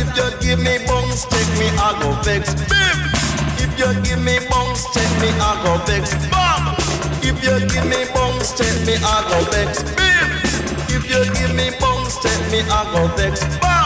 [0.00, 2.56] If you give me bounce, check me, I go vex.
[2.66, 2.98] Bim!
[3.60, 6.16] If you give me bounce, check me, I go vex.
[6.32, 6.74] Bam!
[7.20, 9.84] If you give me bounce, check me, I go vex.
[9.94, 10.28] Bim!
[10.88, 13.44] If you give me bounce, check me, I go vex.
[13.60, 13.80] Bam!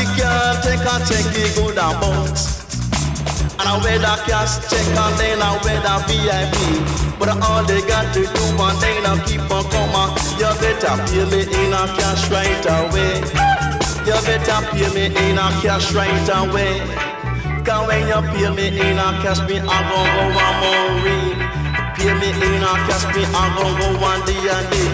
[0.00, 2.64] You can't take a check, you good a bounce.
[3.58, 7.18] And I wear the cash check and then I wear the VIP.
[7.18, 10.16] But all they got to do one thing now keep on coming.
[10.40, 13.49] You better pay me in a cash right away.
[14.10, 16.82] You better pay me in a cash right away.
[17.62, 21.38] Cause when you pay me in a cash, me I gon' go one more read.
[21.94, 24.90] Pay me in a cash, me I gon' go one day and day.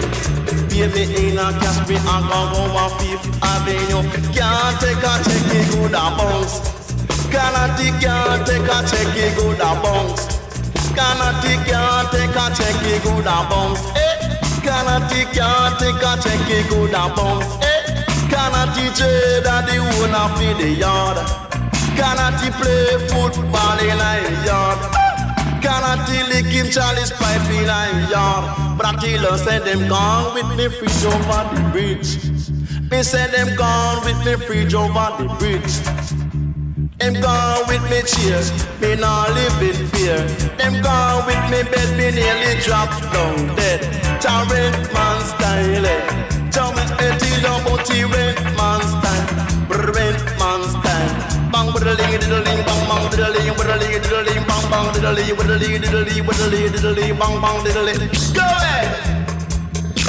[0.69, 4.05] Pay me in a cash, me I gon' go one Fifth Avenue.
[4.37, 6.61] Can't take a check, it good a bounce.
[7.33, 10.29] Canati can't take a check, it good a bounce.
[10.93, 13.81] Canati can't take a check, it good a bounce.
[13.97, 14.13] Eh?
[14.61, 17.56] Canati can't take a check, it good a bounce.
[18.47, 21.17] Canati trade at the owner for the yard.
[21.99, 24.79] Canati play football in a yard.
[25.59, 28.77] Canati lick him Charlie's pipe in a yard.
[28.77, 32.09] But until said them gone with me fridge over the bridge.
[32.89, 35.75] Me said them gone with me fridge over the bridge.
[36.99, 38.49] Them gone with me cheers,
[38.79, 40.23] me nah live in fear.
[40.55, 43.83] Them gone with me bed, me nearly dropped down dead.
[44.21, 46.36] Torrent man style, eh.
[47.79, 49.27] Eighty about the rent man style,
[49.93, 51.13] rent man style.
[51.51, 57.15] Bang diddling diddling bang bang diddling diddling diddling bang bang diddling diddling diddling diddling diddling
[57.17, 57.57] bang bang.
[58.33, 58.89] Go ahead.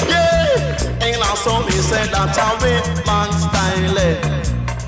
[0.09, 3.97] Yeah, not so me say that a rent man style.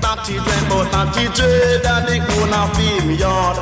[0.01, 0.25] Not
[0.69, 3.57] but not the trade and the owner film yard.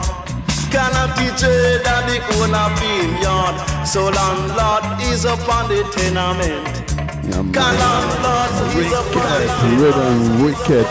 [0.72, 3.56] Cannot the trade and the owner film yard.
[3.88, 6.78] So landlord is upon the tenement.
[7.30, 7.36] Is
[8.92, 10.88] upon and wicked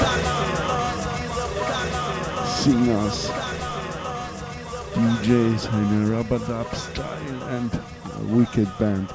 [2.46, 3.28] singers,
[4.94, 9.12] DJs in a rubber dub style, and a wicked band.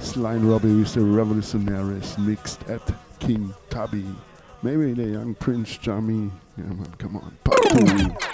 [0.00, 2.82] Sly and Robbie with the Revolutionaries mixed at
[3.20, 4.06] King Tubby.
[4.62, 6.30] Maybe the young Prince Jammy.
[6.58, 7.36] Yeah, come on.
[7.44, 8.24] Part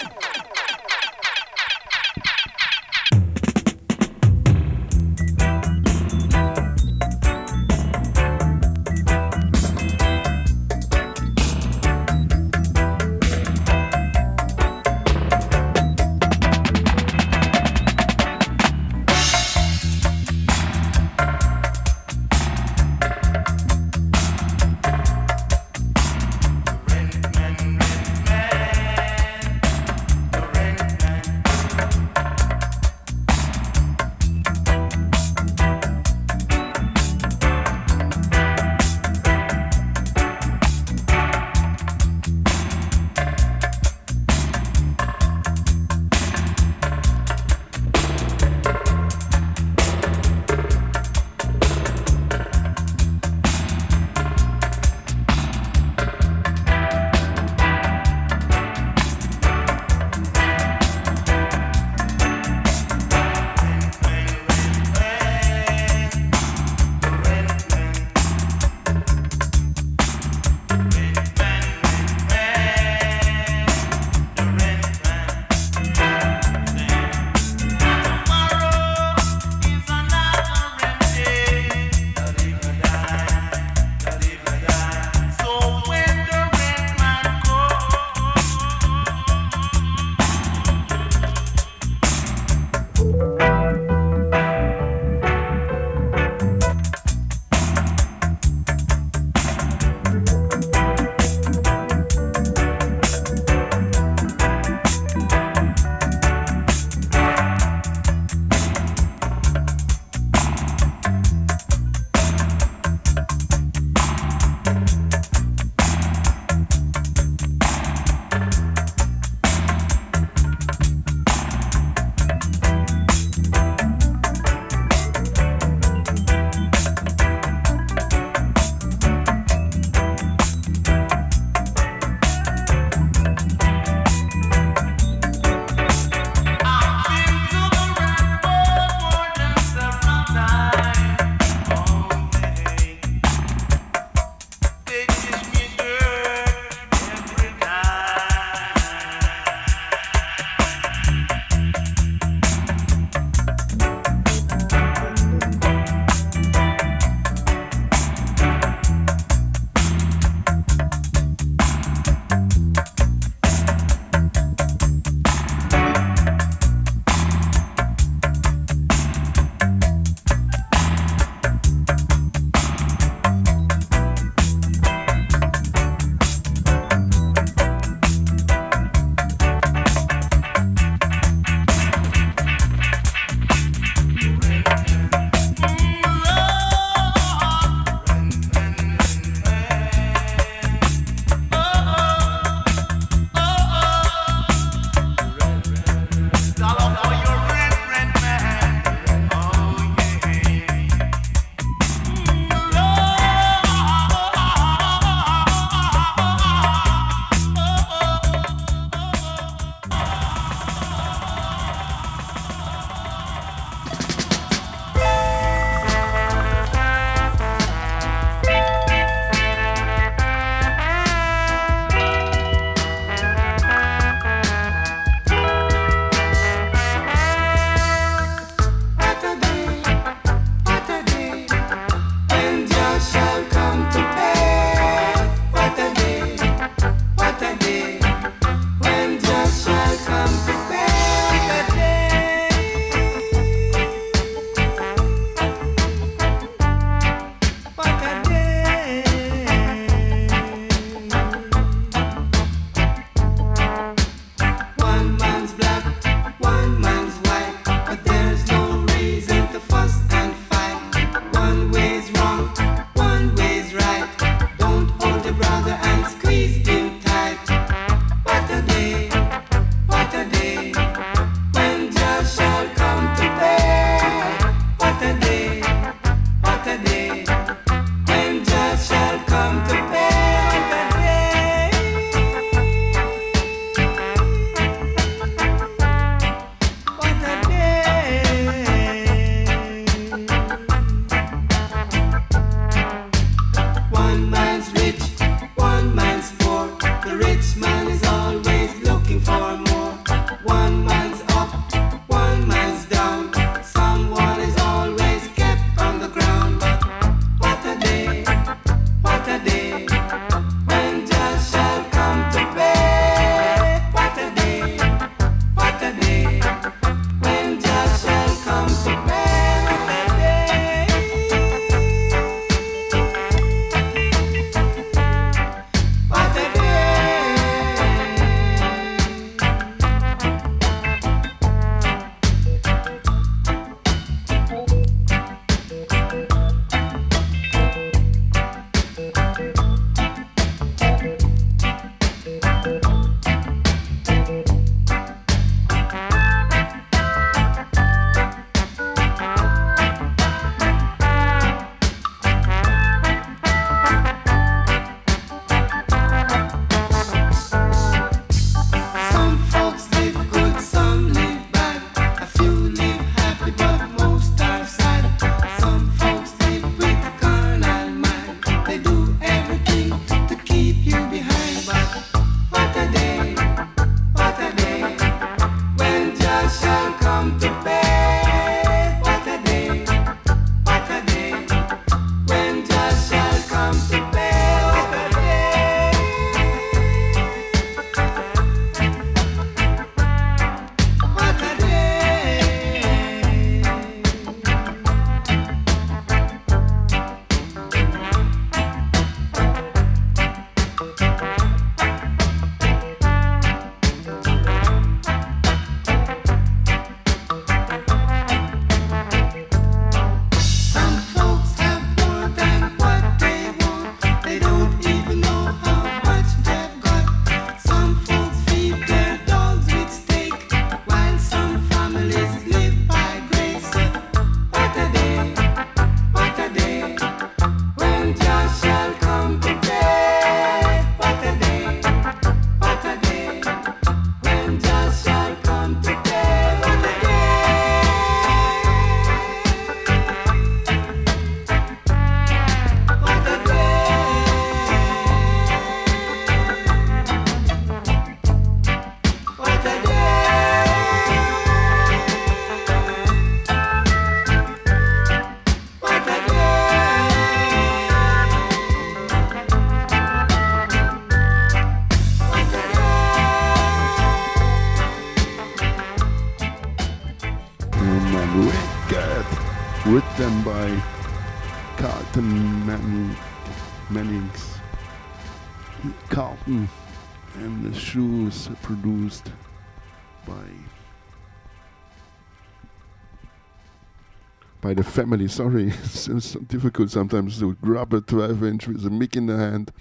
[484.61, 485.27] by the family.
[485.27, 489.37] Sorry, it's so difficult sometimes to grab a 12 inch with a mic in the
[489.37, 489.71] hand,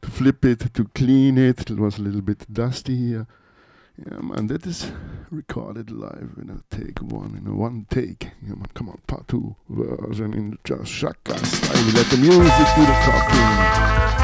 [0.00, 1.70] to flip it, to clean it.
[1.70, 3.26] It was a little bit dusty here.
[3.98, 4.90] Yeah, man, that is
[5.30, 8.30] recorded live in a take one, in a one take.
[8.42, 11.84] Yeah, man, come on, part two version in Jah Shaka style.
[11.92, 14.21] Let the music do the talking.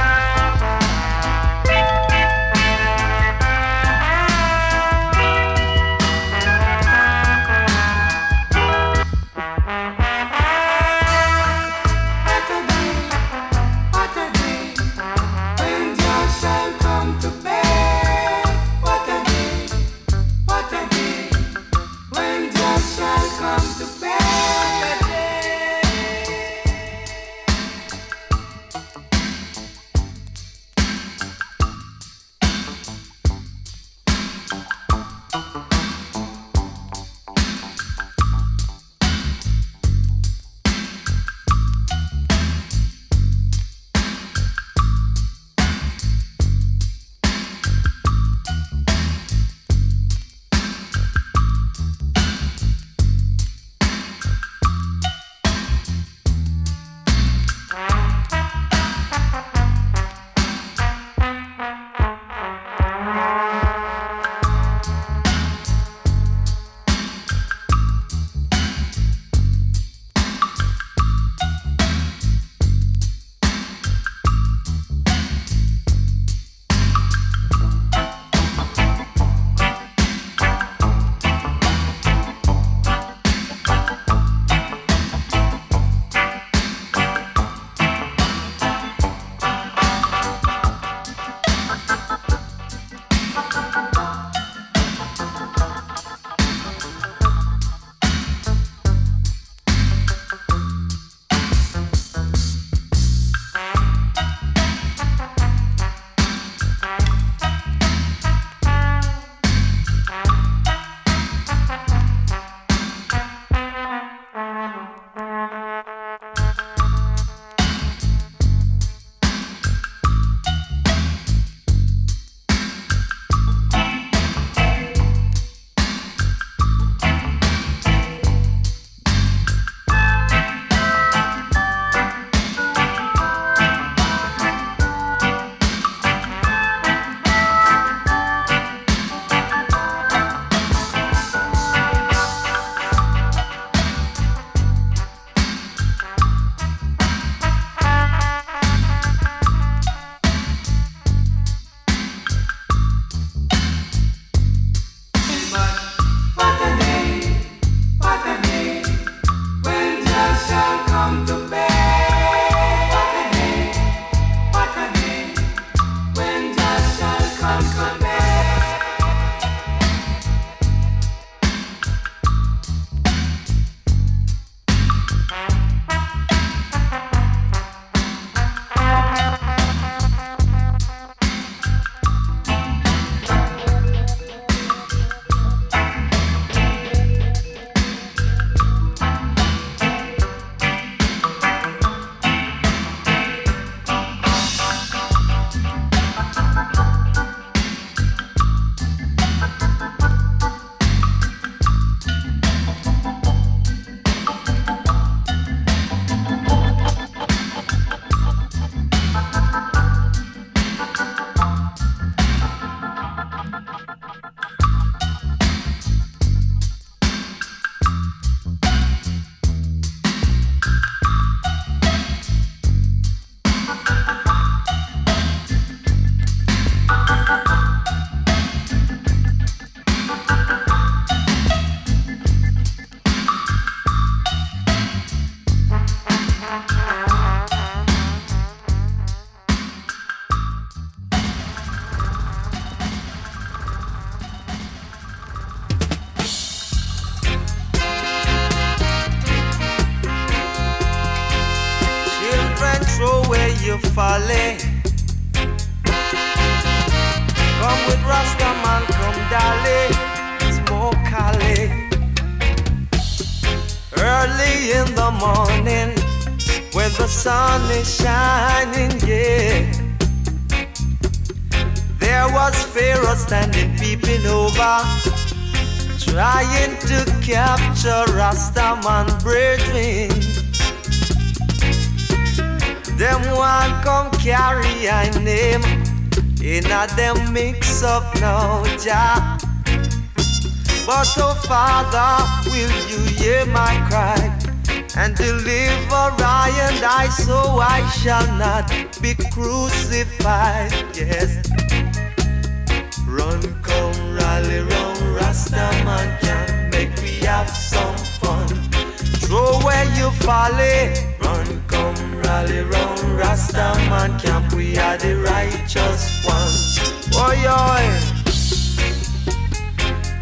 [310.49, 310.93] Folly.
[311.20, 314.53] Run, come, rally, run, Rastaman camp.
[314.55, 316.79] We are the righteous ones.
[317.15, 318.01] Oh, yeah.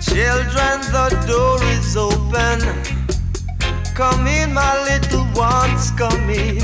[0.00, 2.60] Children, the door is open.
[3.94, 6.62] Come in, my little ones, come in.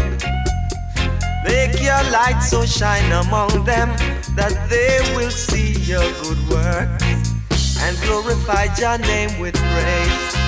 [1.45, 3.89] Make your light so shine among them
[4.37, 10.42] that they will see your good works and glorify your name with praise.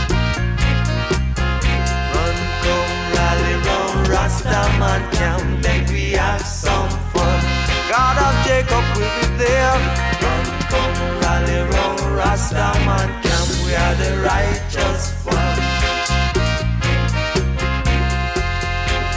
[3.25, 7.41] Come, rally, run, Rastaman camp, make we have some fun.
[7.89, 9.77] God of Jacob will be there.
[10.23, 15.59] Run, come, rally, run, Rastaman camp, we are the righteous one.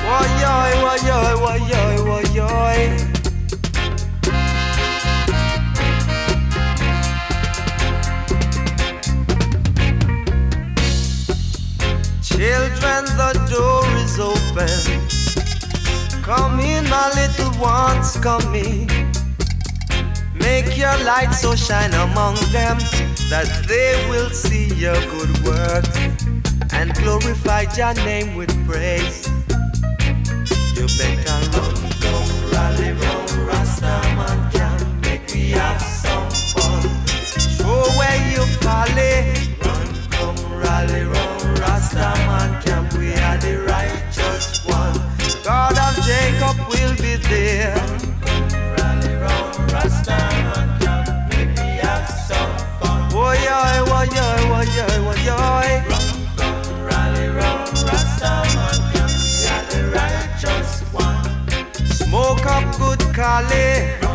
[0.07, 3.16] Woyoy, woyoy, woyoy, woyoy.
[12.37, 14.69] Children, the door is open.
[16.21, 18.85] Come in, my little ones, come in.
[20.35, 22.77] Make your light so shine among them
[23.31, 25.97] that they will see your good works
[26.73, 29.27] and glorify your name with praise.
[30.77, 31.73] You better run,
[32.05, 32.13] go,
[32.53, 36.83] rally, run, Rastaman can make me have some fun.
[37.57, 39.33] Throw where you folly,
[39.65, 41.03] run, come, rally,
[41.77, 42.93] run, Rastaman camp.
[42.93, 44.93] We are the righteous one.
[45.43, 47.75] God of Jacob will be there.
[48.77, 51.29] Rally, run, Rastaman camp.
[51.29, 53.09] Make me have some fun.
[56.83, 59.11] Rally, run, Rastaman camp.
[59.21, 61.23] We are the righteous one.
[61.85, 64.06] Smoke up good Cali.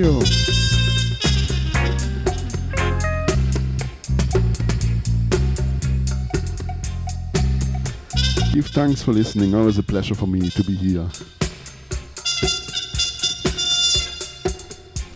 [0.00, 0.20] you.
[8.52, 9.54] Give thanks for listening.
[9.54, 11.08] Always a pleasure for me to be here.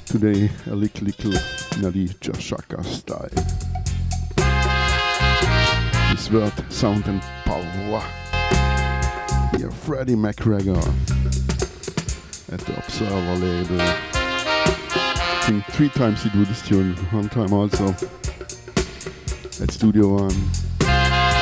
[0.06, 1.32] Today, a little, little
[1.80, 3.28] Nadija Jah Shaka style.
[6.10, 8.02] This word, sound and power.
[9.56, 10.76] Here, Freddie McGregor
[12.52, 14.13] at the Observer label
[15.46, 16.94] think three times he do this tune.
[17.10, 17.88] One time also
[19.62, 20.50] at Studio One,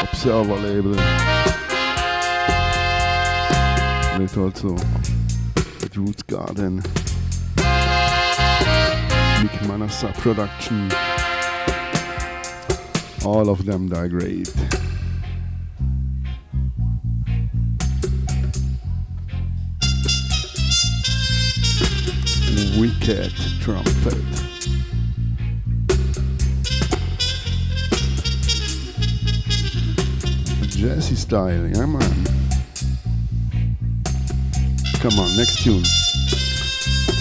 [0.00, 0.90] Observer label.
[4.18, 4.74] Later also
[5.84, 6.82] at Roots Garden,
[9.40, 10.90] Nick Manasa Production.
[13.24, 14.52] All of them are great.
[23.02, 24.14] Cat trumpet.
[30.68, 32.00] Jesse style, yeah man.
[35.00, 35.82] Come on, next tune.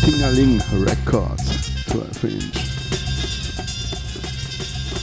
[0.02, 2.58] Tingaling Records, 12 inch.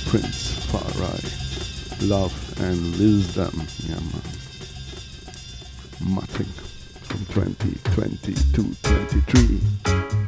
[0.06, 2.06] Prince Far I.
[2.06, 4.22] Love and Wisdom, yeah man.
[6.14, 6.52] Matting
[7.02, 10.27] from 2020 to 23.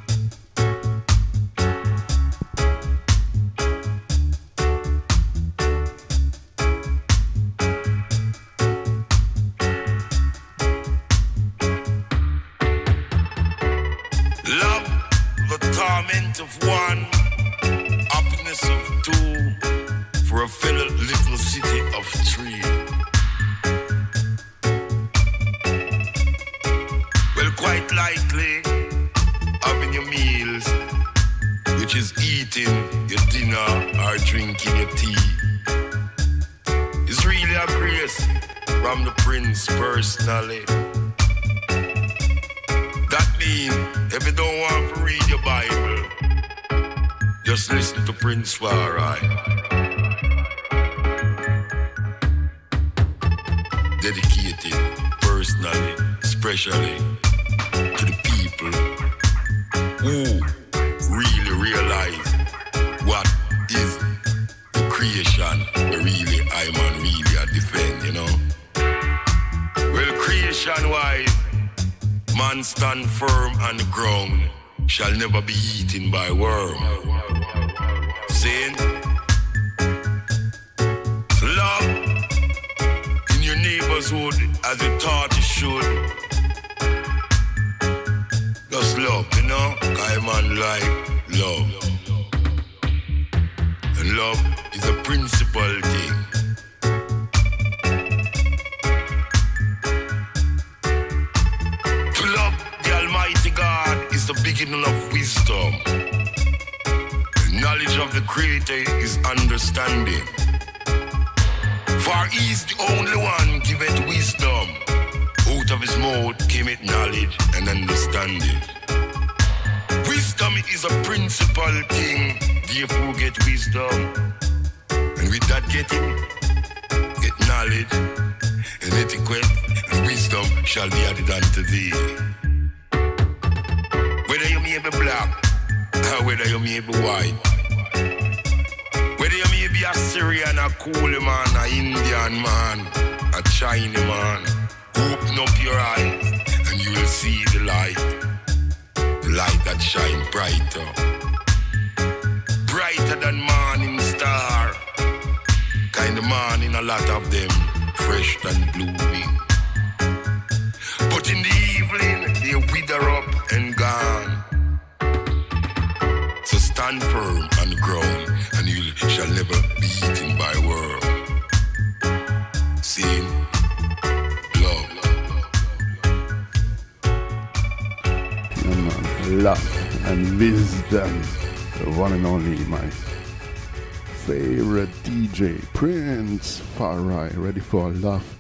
[185.73, 188.39] Prince Far I ready for a laugh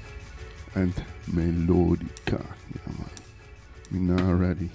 [0.75, 0.93] and
[1.31, 2.45] melodica.
[2.75, 2.93] Yeah,
[3.91, 4.21] man.
[4.21, 4.69] are ready.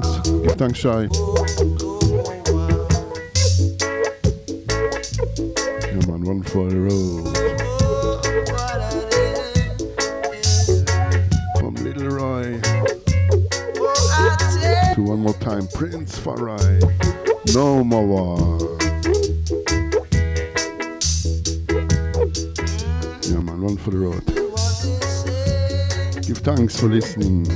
[0.00, 0.30] Thanks.
[0.30, 1.08] Give thanks, Shy.
[5.86, 6.22] Yeah, man.
[6.22, 7.36] Run for the road.
[11.58, 12.60] From Little Roy.
[14.94, 15.66] To one more time.
[15.68, 16.80] Prince Far I.
[17.52, 18.38] No more.
[23.22, 23.60] Yeah, man.
[23.60, 24.24] Run for the road.
[26.24, 27.46] Give thanks for listening.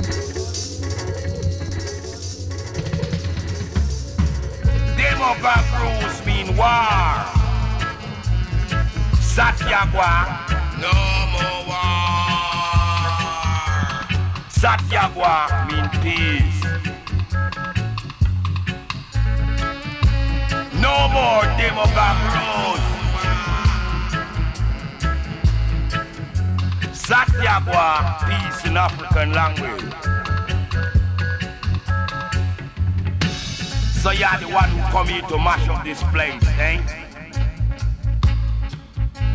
[35.23, 36.81] Who here to mash up this place, eh?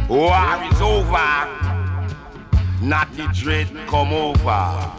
[0.08, 1.47] War is over.
[2.81, 4.94] Not the dread come over.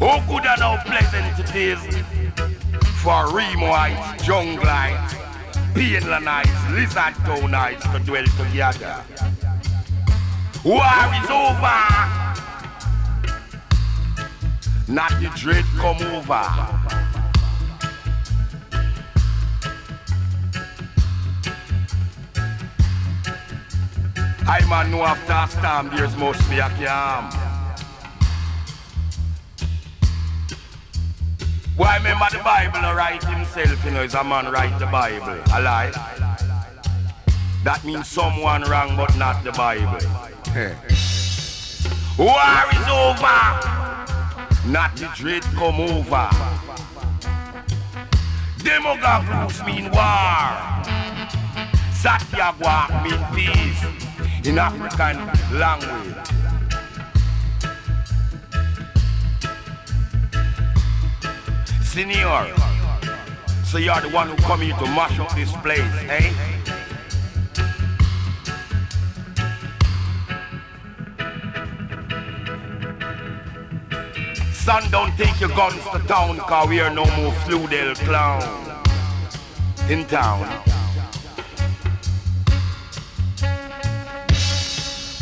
[0.00, 1.80] Oh, good and how pleasant it is
[3.02, 5.14] for Remoites, Jungleites,
[5.74, 9.04] Painlanites, Lizard Townites to dwell together.
[10.64, 10.84] War
[11.22, 12.17] is over.
[14.88, 16.32] Not the dread come over.
[24.50, 27.30] I man know after a storm there's must be a calm.
[31.76, 35.38] Why remember the Bible write himself, you know, is a man write the Bible.
[35.52, 35.92] A lie.
[37.62, 40.00] That means someone wrong but not the Bible.
[42.16, 43.67] War is over.
[44.68, 46.28] Not the dread come over.
[48.58, 50.84] Demographics mean war.
[51.94, 55.16] Satyagwa mean peace in African
[55.58, 56.14] language.
[61.82, 62.54] Senior,
[63.64, 65.80] so you're the one who come here to mash up this place,
[66.10, 66.47] eh?
[74.68, 78.42] Son, don't take your guns to town, cause we are no more Fludel clown
[79.88, 80.42] in town.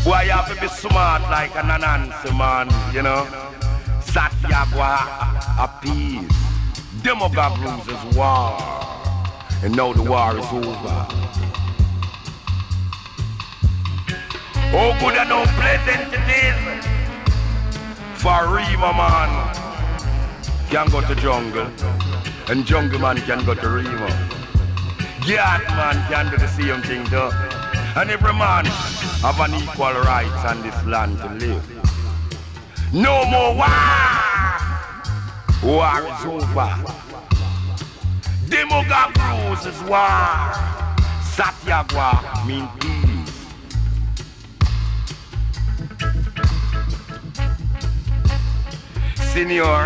[0.02, 3.24] Boy, you have to be smart like an Anansi man, you know.
[4.00, 4.92] Satyagwa
[5.62, 6.28] appease.
[7.04, 7.54] Demogab
[7.86, 8.58] is war.
[9.62, 11.06] And now the war is over.
[14.74, 16.85] Oh, good and how pleasant it is
[18.26, 19.30] for Rema man
[20.68, 21.70] can go to jungle,
[22.48, 24.08] and jungle man can go to Rema.
[25.24, 27.30] Gat man can do the same thing though.
[27.94, 28.64] And every man
[29.22, 31.64] have an equal rights on this land to live.
[32.92, 33.68] No more war.
[35.62, 36.72] War is over.
[38.50, 40.50] Demogab rules is war.
[41.36, 42.95] Satyagwa mean peace.
[49.36, 49.84] Senior,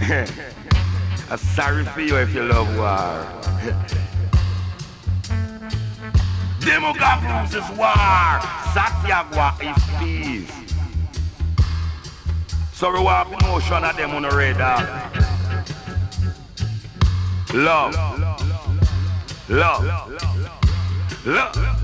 [1.30, 3.24] I'm sorry for you if you love war.
[6.58, 8.40] Demogab rules is war.
[8.74, 10.50] Satyagwa is peace.
[12.72, 14.82] So we want emotion of them on the radar.
[17.54, 17.94] Love.
[19.48, 19.84] Love.
[21.24, 21.77] Love.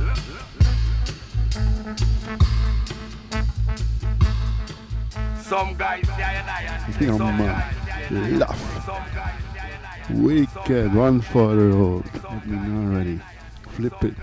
[5.45, 6.63] Some guys say I and I.
[7.01, 8.39] Yeah, man.
[8.39, 10.11] Laugh.
[10.11, 10.95] Wicked.
[10.95, 12.05] Run for the road.
[12.25, 13.21] Let me know already.
[13.69, 14.15] Flip it.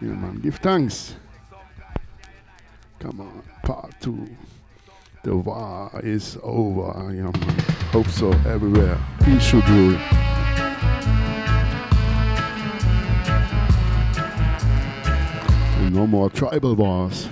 [0.00, 0.40] Yeah, man.
[0.40, 1.16] Give thanks.
[2.98, 3.42] Come on.
[3.62, 4.26] Part two.
[5.22, 7.12] The war is over.
[7.12, 7.58] Yeah, man.
[7.92, 8.98] Hope so everywhere.
[9.22, 9.98] Peace should rule.
[15.90, 17.28] No more tribal wars.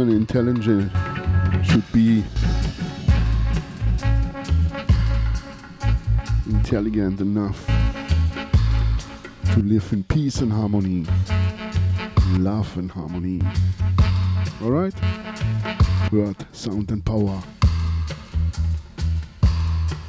[0.00, 0.92] Intelligent
[1.64, 2.22] should be
[6.46, 7.66] intelligent enough
[9.52, 11.04] to live in peace and harmony,
[12.38, 13.42] love and harmony.
[14.62, 14.94] Alright?
[16.12, 17.42] Word, sound, and power.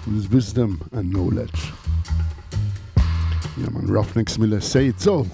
[0.06, 1.72] With wisdom and knowledge.
[3.58, 5.26] Yeah, man, Ruffneck Smille, say it so.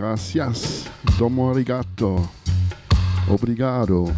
[0.00, 0.86] Gracias.
[1.18, 2.26] Domo arigato.
[3.28, 4.10] Obrigado.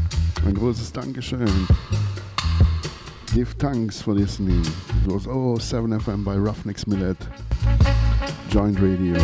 [0.46, 1.66] Ein großes Dankeschön.
[3.34, 4.64] Give thanks for listening.
[5.04, 7.16] It was 007 FM by Ruffneck Smille.
[8.48, 9.18] Joint Radio.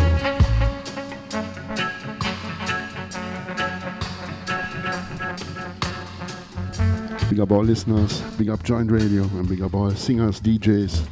[7.29, 11.07] Big up all listeners, big up Joint Radio, and big up all singers, DJs,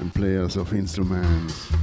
[0.00, 1.75] and players of instruments.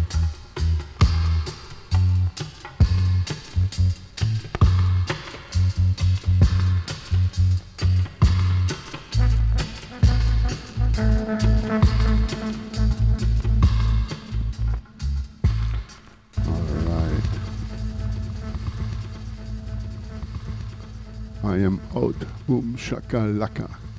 [23.14, 23.54] I am out.
[23.54, 23.93] Boom shakalaka.